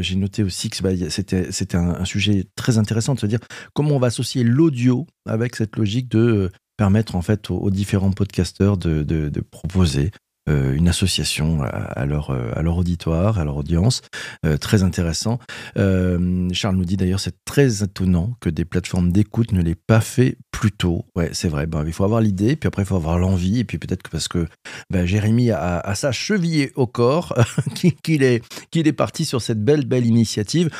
j'ai 0.02 0.16
noté 0.16 0.42
aussi 0.42 0.68
que 0.68 0.82
bah, 0.82 0.90
c'était 1.08 1.76
un, 1.76 2.04
sujet 2.04 2.44
très 2.56 2.76
intéressant 2.76 3.14
de 3.14 3.20
se 3.20 3.26
dire 3.26 3.38
comment 3.72 3.96
on 3.96 4.00
va 4.00 4.08
associer 4.08 4.42
l'audio 4.42 5.06
avec 5.26 5.54
cette 5.54 5.76
logique 5.76 6.10
de 6.10 6.50
permettre 6.76 7.14
en 7.14 7.22
fait 7.22 7.50
aux, 7.50 7.70
différents 7.70 8.10
podcasteurs 8.10 8.76
de 8.76 9.40
proposer 9.50 10.10
euh, 10.48 10.74
une 10.74 10.88
association 10.88 11.62
à, 11.62 12.04
leur, 12.04 12.30
euh, 12.30 12.50
à 12.56 12.62
leur 12.62 12.76
auditoire, 12.76 13.38
à 13.38 13.44
leur 13.44 13.56
audience. 13.56 14.02
Euh, 14.44 14.56
très 14.56 14.82
intéressant. 14.82 15.38
Charles 15.76 16.76
nous 16.76 16.84
dit 16.84 16.96
d'ailleurs, 16.96 17.20
c'est 17.20 17.36
très 17.44 17.84
étonnant 17.84 18.34
que 18.40 18.50
des 18.50 18.64
plateformes 18.64 19.12
d'écoute 19.12 19.52
ne 19.52 19.62
l'aient 19.62 19.76
pas 19.76 20.00
fait 20.00 20.38
plus 20.50 20.72
tôt. 20.72 21.04
Ouais, 21.14 21.30
c'est 21.32 21.48
vrai. 21.48 21.66
Ben, 21.66 21.84
il 21.86 21.92
faut 21.92 22.02
avoir 22.02 22.20
l'idée, 22.20 22.56
puis 22.56 22.66
après, 22.66 22.82
il 22.82 22.86
faut 22.86 22.96
avoir 22.96 23.18
l'envie. 23.18 23.60
Et 23.60 23.64
puis 23.64 23.78
peut-être 23.78 24.02
que 24.02 24.10
parce 24.10 24.26
que 24.26 24.48
ben, 24.90 25.06
Jérémy 25.06 25.52
a, 25.52 25.78
a, 25.78 25.94
sa 25.94 26.10
chevillée 26.10 26.72
au 26.74 26.88
corps 26.88 27.34
qu'il 28.02 28.24
est, 28.24 28.44
qu'il 28.72 28.88
est 28.88 28.92
parti 28.92 29.24
sur 29.24 29.40
cette 29.40 29.62
belle, 29.62 29.86
belle 29.86 30.06
initiative. 30.06 30.70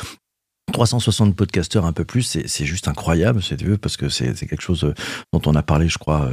360 0.72 1.36
podcasteurs 1.36 1.84
un 1.84 1.92
peu 1.92 2.04
plus, 2.04 2.22
c'est 2.22 2.64
juste 2.64 2.88
incroyable, 2.88 3.42
c'est 3.42 3.62
parce 3.78 3.96
que 3.96 4.08
c'est 4.08 4.34
quelque 4.34 4.62
chose 4.62 4.94
dont 5.32 5.42
on 5.44 5.54
a 5.54 5.62
parlé, 5.62 5.88
je 5.88 5.98
crois, 5.98 6.30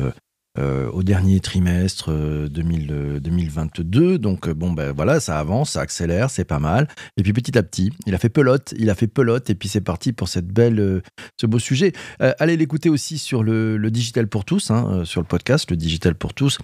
euh, 0.58 0.90
au 0.90 1.04
dernier 1.04 1.40
trimestre 1.40 2.12
2022. 2.12 4.02
Euh, 4.02 4.18
Donc 4.18 4.48
euh, 4.48 4.56
bon 4.56 4.72
ben 4.72 4.92
voilà, 4.92 5.20
ça 5.20 5.40
avance, 5.40 5.74
ça 5.74 5.82
accélère, 5.82 6.32
c'est 6.32 6.44
pas 6.44 6.58
mal. 6.58 6.88
Et 7.18 7.24
puis 7.24 7.34
petit 7.34 7.56
à 7.56 7.62
petit, 7.62 7.92
il 8.08 8.16
a 8.16 8.18
fait 8.18 8.30
pelote, 8.30 8.74
il 8.78 8.90
a 8.90 8.96
fait 8.96 9.06
pelote 9.06 9.52
et 9.52 9.56
puis 9.56 9.70
c'est 9.70 9.80
parti 9.80 10.12
pour 10.12 10.28
cette 10.28 10.48
belle, 10.48 11.04
ce 11.40 11.46
beau 11.46 11.60
sujet. 11.60 11.94
allez 12.20 12.58
l'écouter 12.58 12.90
aussi 12.90 13.20
sur 13.20 13.44
le, 13.44 13.78
Digital 13.92 14.28
pour 14.28 14.44
tous, 14.44 14.72
hein, 14.72 15.04
sur 15.06 15.22
le 15.22 15.28
podcast, 15.28 15.70
le 15.70 15.78
Digital 15.78 16.16
pour 16.16 16.34
tous. 16.34 16.58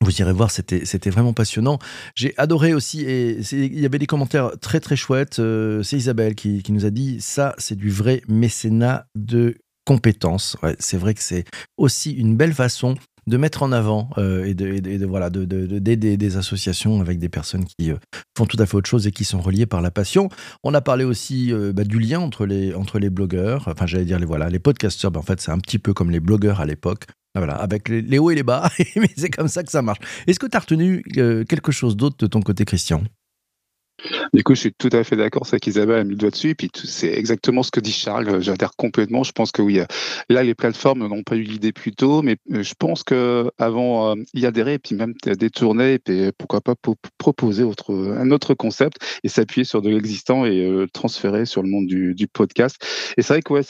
Vous 0.00 0.20
irez 0.20 0.32
voir, 0.32 0.50
c'était 0.50 1.10
vraiment 1.10 1.32
passionnant. 1.32 1.78
J'ai 2.16 2.34
adoré 2.38 2.74
aussi, 2.74 3.02
et 3.02 3.38
il 3.52 3.78
y 3.78 3.86
avait 3.86 4.00
des 4.00 4.06
commentaires 4.06 4.50
très 4.60 4.80
très 4.80 4.96
chouettes. 4.96 5.40
C'est 5.82 5.96
Isabelle 5.96 6.34
qui, 6.34 6.62
nous 6.70 6.84
a 6.86 6.90
dit 6.90 7.20
ça, 7.20 7.54
c'est 7.58 7.76
du 7.76 7.90
vrai 7.90 8.22
mécénat 8.26 9.06
de 9.14 9.56
compétences. 9.84 10.56
C'est 10.78 10.98
vrai 10.98 11.14
que 11.14 11.22
c'est 11.22 11.44
aussi 11.76 12.12
une 12.12 12.36
belle 12.36 12.54
façon 12.54 12.96
de 13.26 13.36
mettre 13.36 13.62
en 13.62 13.72
avant 13.72 14.10
euh, 14.18 14.44
et, 14.44 14.54
de, 14.54 15.06
voilà 15.06 15.30
des 15.30 16.36
associations 16.36 17.00
avec 17.00 17.18
des 17.18 17.28
personnes 17.28 17.64
qui 17.64 17.90
euh, 17.90 17.96
font 18.36 18.46
tout 18.46 18.56
à 18.58 18.66
fait 18.66 18.76
autre 18.76 18.88
chose 18.88 19.06
et 19.06 19.12
qui 19.12 19.24
sont 19.24 19.40
reliées 19.40 19.66
par 19.66 19.80
la 19.80 19.90
passion. 19.90 20.28
On 20.64 20.74
a 20.74 20.80
parlé 20.80 21.04
aussi 21.04 21.52
bah, 21.74 21.84
du 21.84 21.98
lien 21.98 22.20
entre 22.20 22.46
les 22.46 22.74
entre 22.74 22.98
les 22.98 23.10
blogueurs, 23.10 23.68
enfin 23.68 23.86
j'allais 23.86 24.04
dire 24.04 24.18
les 24.18 24.26
voilà 24.26 24.48
les 24.48 24.58
podcasteurs. 24.58 25.10
Ben, 25.10 25.20
en 25.20 25.22
fait 25.22 25.40
c'est 25.40 25.52
un 25.52 25.58
petit 25.58 25.78
peu 25.78 25.94
comme 25.94 26.10
les 26.10 26.20
blogueurs 26.20 26.60
à 26.60 26.66
l'époque. 26.66 27.06
Ah, 27.34 27.40
voilà, 27.40 27.54
avec 27.54 27.88
les, 27.88 28.18
hauts 28.18 28.30
et 28.30 28.34
les 28.34 28.42
bas, 28.42 28.70
mais 28.96 29.08
c'est 29.16 29.30
comme 29.30 29.48
ça 29.48 29.62
que 29.62 29.70
ça 29.70 29.80
marche. 29.80 30.00
Est-ce 30.26 30.38
que 30.38 30.46
tu 30.46 30.54
as 30.56 30.60
retenu 30.60 31.02
euh, 31.16 31.44
quelque 31.44 31.72
chose 31.72 31.96
d'autre 31.96 32.16
de 32.18 32.26
ton 32.26 32.42
côté, 32.42 32.66
Christian? 32.66 33.02
Du 34.32 34.42
coup, 34.42 34.54
je 34.54 34.60
suis 34.60 34.72
tout 34.72 34.90
à 34.92 35.04
fait 35.04 35.16
d'accord 35.16 35.46
avec 35.50 35.66
Isabelle 35.66 35.98
a 35.98 36.04
mis 36.04 36.10
le 36.10 36.16
doigt 36.16 36.30
dessus. 36.30 36.50
Et 36.50 36.54
puis, 36.54 36.70
c'est 36.84 37.12
exactement 37.12 37.62
ce 37.62 37.70
que 37.70 37.80
dit 37.80 37.92
Charles. 37.92 38.40
J'adhère 38.40 38.72
complètement. 38.76 39.22
Je 39.22 39.32
pense 39.32 39.52
que 39.52 39.62
oui, 39.62 39.80
là, 40.28 40.42
les 40.42 40.54
plateformes 40.54 41.06
n'ont 41.06 41.22
pas 41.22 41.36
eu 41.36 41.42
l'idée 41.42 41.72
plus 41.72 41.92
tôt, 41.92 42.22
mais 42.22 42.36
euh, 42.52 42.62
je 42.62 42.74
pense 42.78 43.02
qu'avant 43.04 44.12
euh, 44.12 44.22
y 44.34 44.46
adhérer 44.46 44.74
et 44.74 44.78
puis 44.78 44.94
même 44.94 45.14
détourner, 45.24 45.94
et 45.94 45.98
puis 45.98 46.30
pourquoi 46.38 46.60
pas 46.60 46.74
proposer 47.18 47.64
un 47.88 48.30
autre 48.30 48.54
concept 48.54 48.98
et 49.22 49.28
s'appuyer 49.28 49.64
sur 49.64 49.82
de 49.82 49.90
l'existant 49.90 50.46
et 50.46 50.64
euh, 50.64 50.86
transférer 50.92 51.46
sur 51.46 51.62
le 51.62 51.68
monde 51.68 51.86
du, 51.86 52.28
podcast. 52.32 52.76
Et 53.16 53.22
c'est 53.22 53.34
vrai 53.34 53.42
que 53.42 53.52
ouais, 53.52 53.62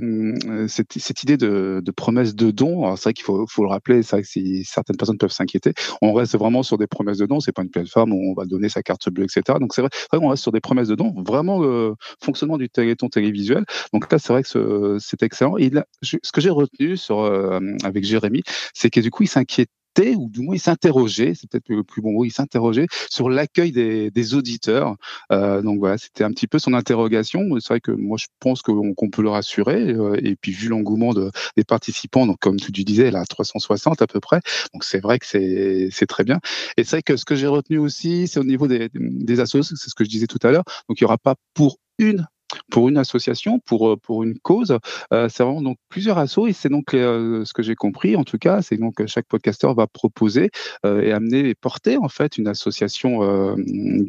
hum, 0.00 0.68
cette, 0.68 1.22
idée 1.22 1.36
de, 1.36 1.82
promesse 1.94 2.34
de 2.34 2.50
don. 2.50 2.96
C'est 2.96 3.04
vrai 3.04 3.12
qu'il 3.12 3.24
faut, 3.24 3.44
faut 3.48 3.62
le 3.62 3.68
rappeler. 3.68 4.02
C'est 4.02 4.16
vrai 4.16 4.22
que 4.22 4.28
si 4.28 4.64
certaines 4.64 4.96
personnes 4.96 5.18
peuvent 5.18 5.32
s'inquiéter, 5.32 5.74
on 6.00 6.12
reste 6.12 6.38
vraiment 6.38 6.62
sur 6.62 6.78
des 6.78 6.86
promesses 6.86 7.18
de 7.18 7.26
don. 7.26 7.40
C'est 7.40 7.52
pas 7.52 7.62
une 7.62 7.70
plateforme 7.70 8.12
où 8.12 8.30
on 8.30 8.34
va 8.34 8.46
donner 8.46 8.68
sa 8.68 8.82
carte 8.82 9.10
bleue, 9.10 9.24
etc. 9.24 9.51
Donc 9.58 9.74
c'est 9.74 9.82
vrai, 9.82 9.90
vrai 10.12 10.20
qu'on 10.20 10.28
reste 10.28 10.42
sur 10.42 10.52
des 10.52 10.60
promesses 10.60 10.88
de 10.88 10.94
dons, 10.94 11.14
vraiment 11.16 11.60
le 11.60 11.94
fonctionnement 12.22 12.58
du 12.58 12.68
téléthon 12.68 13.08
télévisuel. 13.08 13.64
Donc 13.92 14.10
là, 14.10 14.18
c'est 14.18 14.32
vrai 14.32 14.42
que 14.42 14.98
c'est 14.98 15.22
excellent. 15.22 15.56
Et 15.58 15.70
ce 16.02 16.32
que 16.32 16.40
j'ai 16.40 16.50
retenu 16.50 16.96
sur, 16.96 17.20
euh, 17.20 17.60
avec 17.84 18.04
Jérémy, 18.04 18.42
c'est 18.74 18.90
que 18.90 19.00
du 19.00 19.10
coup, 19.10 19.22
il 19.22 19.28
s'inquiète 19.28 19.70
ou 20.00 20.28
du 20.30 20.40
moins 20.40 20.54
il 20.54 20.60
s'interrogeait, 20.60 21.34
c'est 21.34 21.48
peut-être 21.50 21.68
le 21.68 21.84
plus 21.84 22.02
bon 22.02 22.12
mot, 22.12 22.24
il 22.24 22.30
s'interrogeait 22.30 22.86
sur 23.10 23.28
l'accueil 23.28 23.72
des, 23.72 24.10
des, 24.10 24.34
auditeurs. 24.34 24.96
Euh, 25.30 25.62
donc 25.62 25.78
voilà, 25.78 25.98
c'était 25.98 26.24
un 26.24 26.30
petit 26.30 26.46
peu 26.46 26.58
son 26.58 26.74
interrogation. 26.74 27.42
C'est 27.60 27.68
vrai 27.68 27.80
que 27.80 27.92
moi 27.92 28.16
je 28.18 28.26
pense 28.40 28.62
qu'on 28.62 29.10
peut 29.10 29.22
le 29.22 29.28
rassurer. 29.28 29.92
Euh, 29.92 30.16
et 30.22 30.36
puis 30.36 30.52
vu 30.52 30.68
l'engouement 30.68 31.12
de, 31.12 31.30
des 31.56 31.64
participants, 31.64 32.26
donc 32.26 32.38
comme 32.40 32.56
tu 32.56 32.72
disais, 32.72 33.10
là 33.10 33.24
360 33.28 34.02
à 34.02 34.06
peu 34.06 34.20
près, 34.20 34.40
donc 34.72 34.84
c'est 34.84 35.00
vrai 35.00 35.18
que 35.18 35.26
c'est 35.26 36.06
très 36.06 36.24
bien. 36.24 36.38
Et 36.76 36.84
c'est 36.84 36.96
vrai 36.96 37.02
que 37.02 37.16
ce 37.16 37.24
que 37.24 37.34
j'ai 37.34 37.46
retenu 37.46 37.78
aussi, 37.78 38.28
c'est 38.28 38.40
au 38.40 38.44
niveau 38.44 38.66
des, 38.66 38.88
des 38.94 39.40
associations, 39.40 39.76
c'est 39.76 39.90
ce 39.90 39.94
que 39.94 40.04
je 40.04 40.10
disais 40.10 40.26
tout 40.26 40.38
à 40.42 40.50
l'heure. 40.50 40.64
Donc 40.88 41.00
il 41.00 41.04
n'y 41.04 41.06
aura 41.06 41.18
pas 41.18 41.34
pour 41.54 41.78
une 41.98 42.26
pour 42.70 42.88
une 42.88 42.98
association, 42.98 43.58
pour, 43.60 43.90
euh, 43.90 43.96
pour 43.96 44.22
une 44.22 44.38
cause. 44.38 44.78
Euh, 45.12 45.28
c'est 45.28 45.42
vraiment 45.42 45.62
donc 45.62 45.78
plusieurs 45.88 46.18
assos 46.18 46.46
et 46.46 46.52
c'est 46.52 46.68
donc 46.68 46.94
euh, 46.94 47.44
ce 47.44 47.52
que 47.52 47.62
j'ai 47.62 47.74
compris 47.74 48.16
en 48.16 48.24
tout 48.24 48.38
cas, 48.38 48.62
c'est 48.62 48.76
donc 48.76 49.04
chaque 49.06 49.26
podcasteur 49.26 49.74
va 49.74 49.86
proposer 49.86 50.50
et 50.84 51.12
amener 51.12 51.48
et 51.50 51.54
porter 51.54 51.96
en 51.96 52.08
fait 52.08 52.38
une 52.38 52.48
association 52.48 53.56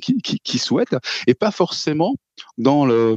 qui, 0.01 0.59
souhaite 0.59 0.95
et 1.27 1.33
pas 1.33 1.51
forcément 1.51 2.15
dans, 2.57 2.85
le, 2.85 3.15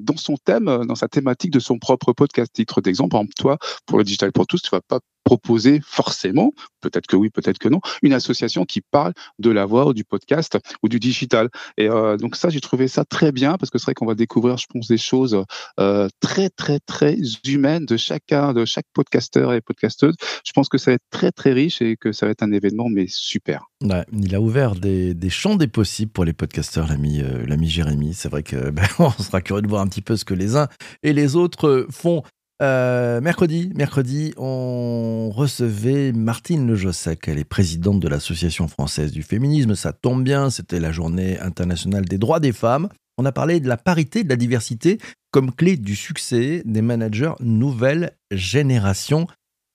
dans 0.00 0.16
son 0.16 0.36
thème, 0.36 0.84
dans 0.86 0.94
sa 0.94 1.08
thématique 1.08 1.50
de 1.50 1.60
son 1.60 1.78
propre 1.78 2.12
podcast. 2.12 2.52
Titre 2.52 2.80
d'exemple, 2.80 3.16
toi, 3.36 3.58
pour 3.86 3.98
le 3.98 4.04
Digital 4.04 4.32
pour 4.32 4.46
tous, 4.46 4.62
tu 4.62 4.70
vas 4.70 4.80
pas 4.80 5.00
proposer 5.24 5.80
forcément, 5.84 6.52
peut-être 6.80 7.06
que 7.06 7.16
oui, 7.16 7.30
peut-être 7.30 7.58
que 7.58 7.68
non, 7.68 7.80
une 8.02 8.12
association 8.12 8.64
qui 8.64 8.80
parle 8.80 9.14
de 9.38 9.50
la 9.50 9.64
voix 9.64 9.86
ou 9.86 9.94
du 9.94 10.04
podcast 10.04 10.58
ou 10.82 10.88
du 10.88 11.00
digital. 11.00 11.48
Et 11.78 11.88
euh, 11.88 12.16
donc 12.16 12.36
ça, 12.36 12.50
j'ai 12.50 12.60
trouvé 12.60 12.88
ça 12.88 13.04
très 13.04 13.32
bien 13.32 13.56
parce 13.56 13.70
que 13.70 13.78
c'est 13.78 13.86
vrai 13.86 13.94
qu'on 13.94 14.06
va 14.06 14.14
découvrir, 14.14 14.56
je 14.58 14.66
pense, 14.68 14.86
des 14.86 14.98
choses 14.98 15.42
euh, 15.80 16.08
très, 16.20 16.50
très, 16.50 16.78
très 16.80 17.16
humaines 17.46 17.86
de 17.86 17.96
chacun, 17.96 18.52
de 18.52 18.64
chaque 18.64 18.86
podcasteur 18.92 19.52
et 19.52 19.60
podcasteuse. 19.60 20.14
Je 20.44 20.52
pense 20.52 20.68
que 20.68 20.78
ça 20.78 20.90
va 20.90 20.94
être 20.96 21.06
très, 21.10 21.32
très 21.32 21.52
riche 21.52 21.80
et 21.80 21.96
que 21.96 22.12
ça 22.12 22.26
va 22.26 22.32
être 22.32 22.42
un 22.42 22.52
événement, 22.52 22.88
mais 22.88 23.06
super. 23.08 23.70
Il 24.12 24.34
a 24.34 24.40
ouvert 24.40 24.74
des, 24.74 25.14
champs 25.30 25.56
des 25.56 25.66
possibles 25.66 26.12
pour 26.12 26.24
les 26.24 26.32
podcasteurs, 26.32 26.86
l'ami 26.88 27.20
euh, 27.20 27.44
l'ami 27.46 27.68
Jérémy. 27.68 28.14
C'est 28.14 28.28
vrai 28.28 28.42
que 28.42 28.70
ben, 28.70 28.84
sera 29.18 29.40
curieux 29.40 29.62
de 29.62 29.68
voir 29.68 29.82
un 29.82 29.86
petit 29.86 30.02
peu 30.02 30.16
ce 30.16 30.24
que 30.24 30.34
les 30.34 30.56
uns 30.56 30.68
et 31.02 31.12
les 31.12 31.36
autres 31.36 31.86
font. 31.90 32.22
Euh, 32.62 33.20
mercredi, 33.20 33.72
mercredi, 33.74 34.32
on 34.36 35.30
recevait 35.30 36.12
Martine 36.12 36.66
Lejossec. 36.68 37.26
Elle 37.26 37.38
est 37.38 37.44
présidente 37.44 38.00
de 38.00 38.08
l'Association 38.08 38.68
française 38.68 39.12
du 39.12 39.22
féminisme. 39.22 39.74
Ça 39.74 39.92
tombe 39.92 40.22
bien, 40.22 40.50
c'était 40.50 40.80
la 40.80 40.92
journée 40.92 41.38
internationale 41.40 42.04
des 42.04 42.18
droits 42.18 42.40
des 42.40 42.52
femmes. 42.52 42.88
On 43.18 43.24
a 43.24 43.32
parlé 43.32 43.60
de 43.60 43.68
la 43.68 43.76
parité, 43.76 44.24
de 44.24 44.28
la 44.28 44.36
diversité 44.36 44.98
comme 45.30 45.52
clé 45.52 45.76
du 45.76 45.96
succès 45.96 46.62
des 46.64 46.82
managers 46.82 47.34
nouvelle 47.40 48.12
génération. 48.30 49.26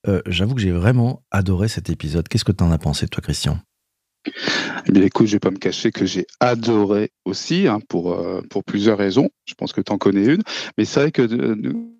Euh, 0.07 0.21
j'avoue 0.25 0.55
que 0.55 0.61
j'ai 0.61 0.71
vraiment 0.71 1.21
adoré 1.31 1.67
cet 1.67 1.89
épisode. 1.89 2.27
Qu'est-ce 2.29 2.45
que 2.45 2.53
tu 2.53 2.63
en 2.63 2.71
as 2.71 2.77
pensé, 2.77 3.07
toi, 3.07 3.21
Christian? 3.21 3.59
Eh 4.25 4.91
bien, 4.91 5.03
écoute, 5.03 5.27
je 5.27 5.33
vais 5.33 5.39
pas 5.39 5.51
me 5.51 5.57
cacher 5.57 5.91
que 5.91 6.05
j'ai 6.05 6.25
adoré 6.39 7.11
aussi, 7.25 7.67
hein, 7.67 7.79
pour, 7.87 8.13
euh, 8.13 8.41
pour 8.49 8.63
plusieurs 8.63 8.97
raisons. 8.97 9.29
Je 9.45 9.53
pense 9.53 9.73
que 9.73 9.81
tu 9.81 9.91
en 9.91 9.97
connais 9.97 10.25
une. 10.25 10.41
Mais 10.77 10.85
c'est 10.85 10.99
vrai 10.99 11.11
que 11.11 11.27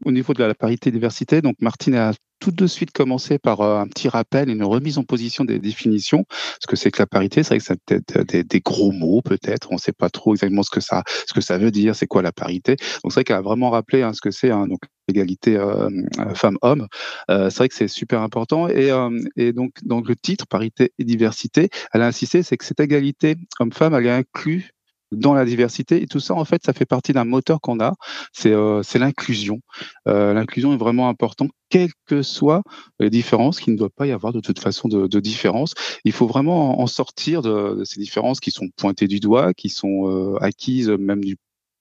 au 0.05 0.11
niveau 0.11 0.33
de 0.33 0.43
la 0.43 0.53
parité 0.53 0.91
diversité, 0.91 1.41
donc 1.41 1.55
Martine 1.61 1.95
a 1.95 2.13
tout 2.39 2.51
de 2.51 2.67
suite 2.67 2.91
commencé 2.91 3.37
par 3.37 3.61
euh, 3.61 3.79
un 3.79 3.87
petit 3.87 4.09
rappel 4.09 4.49
et 4.49 4.53
une 4.53 4.63
remise 4.63 4.97
en 4.97 5.03
position 5.03 5.45
des 5.45 5.59
définitions. 5.59 6.25
Ce 6.61 6.67
que 6.67 6.75
c'est 6.75 6.91
que 6.91 7.01
la 7.01 7.07
parité, 7.07 7.43
c'est 7.43 7.49
vrai 7.49 7.57
que 7.59 7.63
ça 7.63 7.75
peut-être 7.85 8.23
des, 8.27 8.43
des, 8.43 8.59
gros 8.59 8.91
mots, 8.91 9.21
peut-être. 9.21 9.71
On 9.71 9.75
ne 9.75 9.79
sait 9.79 9.93
pas 9.93 10.09
trop 10.09 10.33
exactement 10.33 10.63
ce 10.63 10.69
que 10.69 10.81
ça, 10.81 11.57
veut 11.57 11.71
dire, 11.71 11.95
c'est 11.95 12.07
quoi 12.07 12.21
la 12.21 12.31
parité. 12.31 12.75
Donc 13.03 13.11
c'est 13.11 13.15
vrai 13.15 13.23
qu'elle 13.23 13.37
a 13.37 13.41
vraiment 13.41 13.69
rappelé 13.69 14.01
hein, 14.01 14.13
ce 14.13 14.21
que 14.21 14.31
c'est. 14.31 14.51
Hein, 14.51 14.67
donc 14.67 14.79
l'égalité 15.09 15.57
euh, 15.57 15.89
euh 16.19 16.35
femmes-hommes. 16.35 16.87
Euh, 17.29 17.49
c'est 17.49 17.57
vrai 17.57 17.69
que 17.69 17.75
c'est 17.75 17.87
super 17.87 18.21
important. 18.21 18.67
Et, 18.69 18.91
euh, 18.91 19.09
et 19.35 19.53
donc, 19.53 19.71
donc 19.83 20.07
le 20.07 20.15
titre 20.15 20.45
parité 20.47 20.93
et 20.97 21.03
diversité, 21.03 21.69
elle 21.93 22.01
a 22.01 22.07
insisté, 22.07 22.43
c'est 22.43 22.57
que 22.57 22.65
cette 22.65 22.79
égalité 22.79 23.35
homme-femme, 23.59 23.93
elle 23.95 24.05
est 24.05 24.11
inclue 24.11 24.71
dans 25.11 25.33
la 25.33 25.45
diversité. 25.45 26.01
Et 26.01 26.07
tout 26.07 26.19
ça, 26.19 26.33
en 26.33 26.45
fait, 26.45 26.63
ça 26.65 26.73
fait 26.73 26.85
partie 26.85 27.13
d'un 27.13 27.25
moteur 27.25 27.61
qu'on 27.61 27.79
a, 27.79 27.93
c'est 28.33 28.51
euh, 28.51 28.81
l'inclusion. 28.95 29.59
Euh, 30.07 30.33
l'inclusion 30.33 30.73
est 30.73 30.77
vraiment 30.77 31.09
importante, 31.09 31.51
quelles 31.69 31.91
que 32.05 32.21
soient 32.21 32.63
les 32.99 33.09
différences, 33.09 33.59
qu'il 33.59 33.73
ne 33.73 33.77
doit 33.77 33.89
pas 33.89 34.07
y 34.07 34.11
avoir 34.11 34.33
de 34.33 34.39
toute 34.39 34.59
façon 34.59 34.87
de, 34.87 35.07
de 35.07 35.19
différence. 35.19 35.73
Il 36.03 36.11
faut 36.11 36.27
vraiment 36.27 36.81
en 36.81 36.87
sortir 36.87 37.41
de, 37.41 37.75
de, 37.79 37.83
ces 37.83 37.99
différences 37.99 38.39
qui 38.39 38.51
sont 38.51 38.67
pointées 38.75 39.07
du 39.07 39.19
doigt, 39.19 39.53
qui 39.53 39.69
sont 39.69 40.07
euh, 40.07 40.37
acquises 40.41 40.89
même 40.89 41.23
du 41.23 41.37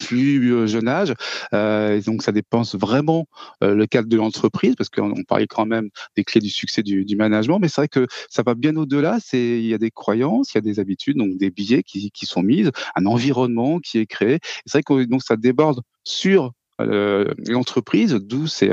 plus 0.08 0.54
euh, 0.54 0.66
jeune 0.66 0.88
âge. 0.88 1.14
Euh, 1.52 2.00
donc 2.00 2.22
ça 2.22 2.32
dépense 2.32 2.74
vraiment 2.74 3.26
euh, 3.62 3.74
le 3.74 3.86
cadre 3.86 4.08
de 4.08 4.16
l'entreprise 4.16 4.74
parce 4.74 4.88
qu'on 4.88 5.22
parlait 5.24 5.46
quand 5.46 5.66
même 5.66 5.90
des 6.16 6.24
clés 6.24 6.40
du 6.40 6.48
succès 6.48 6.82
du, 6.82 7.16
management, 7.16 7.58
mais 7.58 7.68
c'est 7.68 7.82
vrai 7.82 7.88
que 7.88 8.06
ça 8.30 8.42
va 8.42 8.54
bien 8.54 8.74
au-delà. 8.76 9.18
C'est 9.20 9.38
il 9.38 9.66
y 9.66 9.74
a 9.74 9.78
des 9.78 9.90
croyances, 9.90 10.54
il 10.54 10.56
y 10.56 10.58
a 10.58 10.62
des 10.62 10.80
habitudes, 10.80 11.16
donc 11.16 11.36
des 11.36 11.50
billets 11.50 11.82
qui, 11.82 12.10
sont 12.26 12.42
mises, 12.42 12.70
un 12.94 13.06
environnement 13.06 13.80
qui 13.80 13.98
est 13.98 14.06
créé. 14.06 14.38
C'est 14.66 14.78
vrai 14.78 14.82
que 14.82 15.04
donc 15.04 15.22
ça 15.22 15.36
déborde 15.36 15.80
sur 16.04 16.52
l'entreprise, 16.78 18.14
d'où 18.14 18.46
ces, 18.46 18.68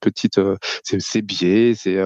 petites, 0.00 0.40
ces, 0.84 1.00
ces, 1.00 1.20
biais, 1.20 1.74
ces, 1.74 2.00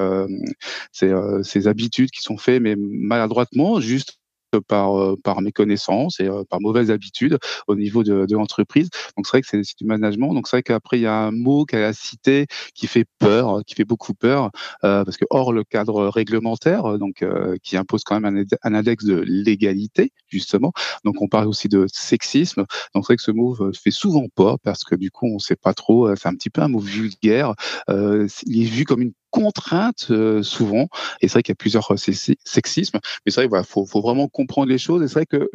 ces, 0.90 1.12
ces, 1.42 1.68
habitudes 1.68 2.10
qui 2.10 2.22
sont 2.22 2.38
faites, 2.38 2.62
mais 2.62 2.76
maladroitement, 2.78 3.78
juste 3.78 4.18
par, 4.60 4.98
euh, 4.98 5.16
par 5.22 5.40
méconnaissance 5.40 6.20
et 6.20 6.28
euh, 6.28 6.44
par 6.48 6.60
mauvaise 6.60 6.90
habitude 6.90 7.38
au 7.66 7.74
niveau 7.74 8.02
de, 8.02 8.26
l'entreprise. 8.34 8.88
Donc 9.16 9.26
c'est 9.26 9.30
vrai 9.30 9.42
que 9.42 9.48
c'est 9.48 9.62
du 9.78 9.84
management. 9.84 10.34
Donc 10.34 10.48
c'est 10.48 10.56
vrai 10.56 10.62
qu'après 10.62 10.98
il 10.98 11.02
y 11.02 11.06
a 11.06 11.14
un 11.14 11.30
mot 11.30 11.64
qu'elle 11.64 11.84
a 11.84 11.92
cité 11.92 12.46
qui 12.74 12.86
fait 12.86 13.06
peur, 13.18 13.60
qui 13.66 13.74
fait 13.74 13.84
beaucoup 13.84 14.14
peur, 14.14 14.50
euh, 14.82 15.04
parce 15.04 15.16
que 15.16 15.24
hors 15.30 15.52
le 15.52 15.62
cadre 15.62 16.08
réglementaire, 16.08 16.98
donc 16.98 17.24
qui 17.62 17.76
impose 17.76 18.02
quand 18.04 18.20
même 18.20 18.44
un, 18.62 18.74
index 18.74 19.04
de 19.04 19.20
légalité 19.20 20.12
justement. 20.28 20.72
Donc 21.04 21.22
on 21.22 21.28
parle 21.28 21.46
aussi 21.46 21.68
de 21.68 21.86
sexisme. 21.92 22.64
Donc 22.94 23.04
c'est 23.04 23.12
vrai 23.12 23.16
que 23.16 23.22
ce 23.22 23.30
mot 23.30 23.56
fait 23.72 23.90
souvent 23.90 24.26
peur 24.34 24.58
parce 24.60 24.84
que 24.84 24.94
du 24.94 25.10
coup 25.10 25.26
on 25.26 25.38
sait 25.38 25.56
pas 25.56 25.74
trop. 25.74 26.14
C'est 26.16 26.28
un 26.28 26.34
petit 26.34 26.50
peu 26.50 26.62
un 26.62 26.68
mot 26.68 26.80
vulgaire. 26.80 27.54
il 27.88 28.62
est 28.62 28.70
vu 28.70 28.84
comme 28.84 29.02
une 29.02 29.12
contrainte 29.34 30.06
euh, 30.10 30.44
souvent. 30.44 30.86
Et 31.20 31.26
c'est 31.26 31.32
vrai 31.32 31.42
qu'il 31.42 31.50
y 31.50 31.58
a 31.58 31.62
plusieurs 31.66 31.90
euh, 31.90 31.96
sexismes. 31.96 32.98
Mais 33.26 33.32
c'est 33.32 33.40
vrai 33.40 33.48
voilà, 33.48 33.64
faut, 33.64 33.84
vraiment 33.84 34.28
comprendre 34.28 34.68
les 34.68 34.78
choses. 34.78 35.02
Et 35.02 35.08
c'est 35.08 35.14
vrai 35.14 35.26
que 35.26 35.50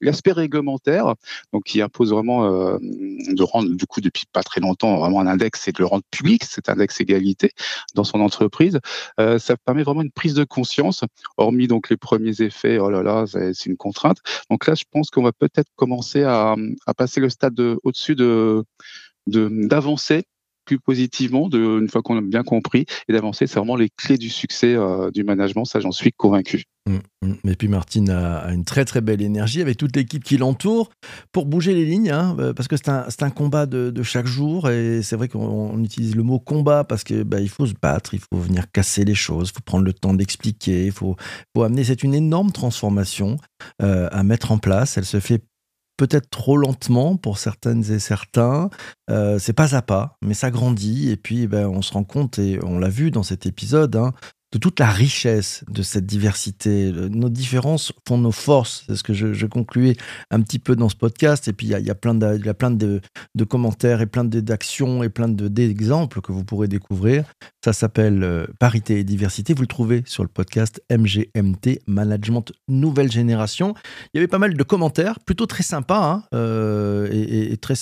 l'aspect 0.00 0.30
réglementaire, 0.30 1.14
donc 1.52 1.64
qui 1.64 1.82
impose 1.82 2.12
vraiment 2.12 2.44
euh, 2.44 2.78
de 2.80 3.42
rendre, 3.42 3.68
du 3.74 3.86
coup, 3.86 4.00
depuis 4.00 4.26
pas 4.32 4.44
très 4.44 4.60
longtemps, 4.60 4.96
vraiment 4.98 5.20
un 5.20 5.26
index 5.26 5.66
et 5.66 5.72
de 5.72 5.78
le 5.80 5.86
rendre 5.86 6.04
public, 6.12 6.44
cet 6.44 6.68
index 6.68 7.00
égalité 7.00 7.50
dans 7.96 8.04
son 8.04 8.20
entreprise, 8.20 8.78
euh, 9.18 9.40
ça 9.40 9.56
permet 9.56 9.82
vraiment 9.82 10.02
une 10.02 10.12
prise 10.12 10.34
de 10.34 10.44
conscience, 10.44 11.02
hormis 11.36 11.66
donc 11.66 11.90
les 11.90 11.96
premiers 11.96 12.42
effets, 12.42 12.78
oh 12.78 12.90
là 12.90 13.02
là, 13.02 13.24
c'est 13.26 13.66
une 13.66 13.76
contrainte. 13.76 14.18
Donc 14.50 14.68
là, 14.68 14.74
je 14.76 14.84
pense 14.88 15.10
qu'on 15.10 15.24
va 15.24 15.32
peut-être 15.32 15.68
commencer 15.74 16.22
à, 16.22 16.54
à 16.86 16.94
passer 16.94 17.20
le 17.20 17.28
stade 17.28 17.58
au-dessus 17.82 18.14
de 18.14 18.64
d'avancer 19.26 20.24
positivement 20.78 21.48
de, 21.48 21.80
une 21.80 21.88
fois 21.88 22.02
qu'on 22.02 22.18
a 22.18 22.20
bien 22.20 22.42
compris 22.42 22.86
et 23.08 23.12
d'avancer. 23.12 23.46
C'est 23.46 23.58
vraiment 23.58 23.76
les 23.76 23.88
clés 23.90 24.18
du 24.18 24.28
succès 24.28 24.76
du 25.12 25.24
management. 25.24 25.64
Ça, 25.64 25.80
j'en 25.80 25.92
suis 25.92 26.12
convaincu. 26.12 26.64
Mmh, 26.88 26.98
mmh. 27.22 27.50
Et 27.50 27.56
puis 27.56 27.68
Martine 27.68 28.08
a, 28.08 28.50
une 28.52 28.64
très 28.64 28.86
très 28.86 29.02
belle 29.02 29.20
énergie 29.20 29.60
avec 29.60 29.76
toute 29.76 29.94
l'équipe 29.94 30.24
qui 30.24 30.38
l'entoure 30.38 30.88
pour 31.30 31.44
bouger 31.44 31.74
les 31.74 31.84
lignes, 31.84 32.10
hein, 32.10 32.34
parce 32.56 32.68
que 32.68 32.76
c'est 32.76 32.88
un, 32.88 33.06
un, 33.20 33.30
combat 33.30 33.66
de, 33.66 33.90
de, 33.90 34.02
chaque 34.02 34.26
jour 34.26 34.70
et 34.70 35.02
c'est 35.02 35.16
vrai 35.16 35.28
qu'on 35.28 35.78
utilise 35.82 36.16
le 36.16 36.22
mot 36.22 36.38
combat 36.38 36.84
parce 36.84 37.04
que 37.04 37.22
bah, 37.22 37.40
il 37.40 37.50
faut 37.50 37.66
se 37.66 37.74
battre, 37.80 38.14
il 38.14 38.20
faut 38.20 38.38
venir 38.38 38.70
casser 38.72 39.04
les 39.04 39.14
choses, 39.14 39.50
il 39.50 39.52
faut 39.56 39.62
prendre 39.64 39.84
le 39.84 39.92
temps 39.92 40.14
d'expliquer, 40.14 40.86
il 40.86 40.92
faut, 40.92 41.16
faut 41.54 41.62
amener. 41.62 41.84
C'est 41.84 42.02
une 42.02 42.14
énorme 42.14 42.50
transformation 42.50 43.36
euh, 43.82 44.08
à 44.10 44.22
mettre 44.22 44.50
en 44.50 44.58
place. 44.58 44.96
Elle 44.96 45.04
se 45.04 45.20
fait 45.20 45.42
peut-être 46.00 46.30
trop 46.30 46.56
lentement 46.56 47.16
pour 47.16 47.36
certaines 47.36 47.84
et 47.92 47.98
certains. 47.98 48.70
Euh, 49.10 49.38
c'est 49.38 49.52
pas 49.52 49.76
à 49.76 49.82
pas, 49.82 50.16
mais 50.22 50.32
ça 50.32 50.50
grandit. 50.50 51.10
Et 51.10 51.18
puis, 51.18 51.46
ben, 51.46 51.66
on 51.68 51.82
se 51.82 51.92
rend 51.92 52.04
compte, 52.04 52.38
et 52.38 52.58
on 52.64 52.78
l'a 52.78 52.88
vu 52.88 53.10
dans 53.10 53.22
cet 53.22 53.44
épisode, 53.44 53.96
hein, 53.96 54.14
de 54.52 54.58
toute 54.58 54.80
la 54.80 54.90
richesse 54.90 55.64
de 55.68 55.82
cette 55.82 56.06
diversité. 56.06 56.92
Nos 56.92 57.28
différences 57.28 57.92
font 58.06 58.18
nos 58.18 58.32
forces. 58.32 58.84
C'est 58.86 58.96
ce 58.96 59.02
que 59.02 59.12
je, 59.12 59.46
concluais 59.46 59.96
un 60.30 60.40
petit 60.40 60.58
peu 60.58 60.76
dans 60.76 60.88
ce 60.88 60.96
podcast. 60.96 61.48
Et 61.48 61.52
puis, 61.52 61.66
il 61.66 61.86
y 61.86 61.90
a, 61.90 61.94
plein, 61.94 62.14
de, 62.14 62.44
y 62.44 62.48
a 62.48 62.54
plein 62.54 62.70
de, 62.70 63.00
commentaires 63.48 64.00
et 64.00 64.06
plein 64.06 64.24
d'actions 64.24 65.02
et 65.02 65.08
plein 65.08 65.28
d'exemples 65.28 66.20
que 66.20 66.32
vous 66.32 66.44
pourrez 66.44 66.68
découvrir. 66.68 67.24
Ça 67.64 67.72
s'appelle 67.72 68.22
euh, 68.22 68.46
Parité 68.58 69.00
et 69.00 69.04
diversité. 69.04 69.54
Vous 69.54 69.62
le 69.62 69.68
trouvez 69.68 70.02
sur 70.06 70.22
le 70.22 70.28
podcast 70.28 70.82
MGMT, 70.90 71.80
Management 71.86 72.52
Nouvelle 72.68 73.12
Génération. 73.12 73.74
Il 74.12 74.16
y 74.16 74.18
avait 74.18 74.28
pas 74.28 74.38
mal 74.38 74.54
de 74.54 74.62
commentaires, 74.62 75.20
plutôt 75.20 75.46
très 75.46 75.62
sympas 75.62 76.04
hein, 76.04 76.22
euh, 76.34 77.08
et, 77.12 77.56
très. 77.56 77.74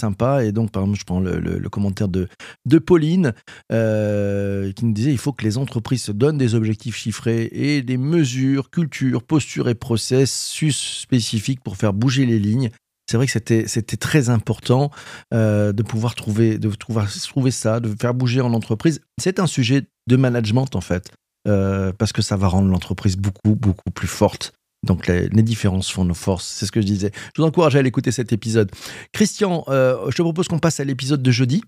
Et 0.42 0.52
donc, 0.52 0.70
par 0.70 0.82
exemple, 0.82 0.98
je 0.98 1.04
prends 1.04 1.20
le, 1.20 1.68
commentaire 1.68 2.08
de, 2.08 2.28
de 2.66 2.78
Pauline 2.78 3.32
euh, 3.72 4.72
qui 4.72 4.84
nous 4.84 4.92
disait 4.92 5.12
il 5.12 5.18
faut 5.18 5.32
que 5.32 5.44
les 5.44 5.58
entreprises 5.58 6.02
se 6.02 6.12
donnent 6.12 6.38
des 6.38 6.54
objectifs 6.58 6.96
chiffrés 6.96 7.48
et 7.52 7.82
des 7.82 7.96
mesures, 7.96 8.70
culture, 8.70 9.22
posture 9.22 9.68
et 9.68 9.74
processus 9.74 11.00
spécifiques 11.00 11.62
pour 11.62 11.76
faire 11.76 11.94
bouger 11.94 12.26
les 12.26 12.38
lignes. 12.38 12.70
C'est 13.10 13.16
vrai 13.16 13.24
que 13.24 13.32
c'était, 13.32 13.66
c'était 13.66 13.96
très 13.96 14.28
important 14.28 14.90
euh, 15.32 15.72
de 15.72 15.82
pouvoir 15.82 16.14
trouver, 16.14 16.58
de 16.58 16.68
trouver 16.68 17.50
ça, 17.50 17.80
de 17.80 17.94
faire 17.98 18.12
bouger 18.12 18.42
en 18.42 18.52
entreprise. 18.52 19.00
C'est 19.18 19.40
un 19.40 19.46
sujet 19.46 19.86
de 20.06 20.16
management 20.16 20.76
en 20.76 20.82
fait, 20.82 21.10
euh, 21.46 21.92
parce 21.96 22.12
que 22.12 22.20
ça 22.20 22.36
va 22.36 22.48
rendre 22.48 22.68
l'entreprise 22.68 23.16
beaucoup, 23.16 23.54
beaucoup 23.54 23.90
plus 23.90 24.08
forte. 24.08 24.52
Donc 24.86 25.08
les, 25.08 25.28
différences 25.42 25.90
font 25.90 26.04
nos 26.04 26.14
forces, 26.14 26.46
c'est 26.46 26.66
ce 26.66 26.72
que 26.72 26.80
je 26.80 26.86
disais. 26.86 27.10
Je 27.34 27.40
vous 27.40 27.48
encourage 27.48 27.74
à 27.76 27.80
aller 27.80 27.88
écouter 27.88 28.12
cet 28.12 28.32
épisode. 28.32 28.70
Christian, 29.12 29.64
euh, 29.68 30.10
je 30.10 30.16
te 30.16 30.22
propose 30.22 30.46
qu'on 30.46 30.58
passe 30.58 30.78
à 30.78 30.84
l'épisode 30.84 31.22
de 31.22 31.30
jeudi. 31.30 31.62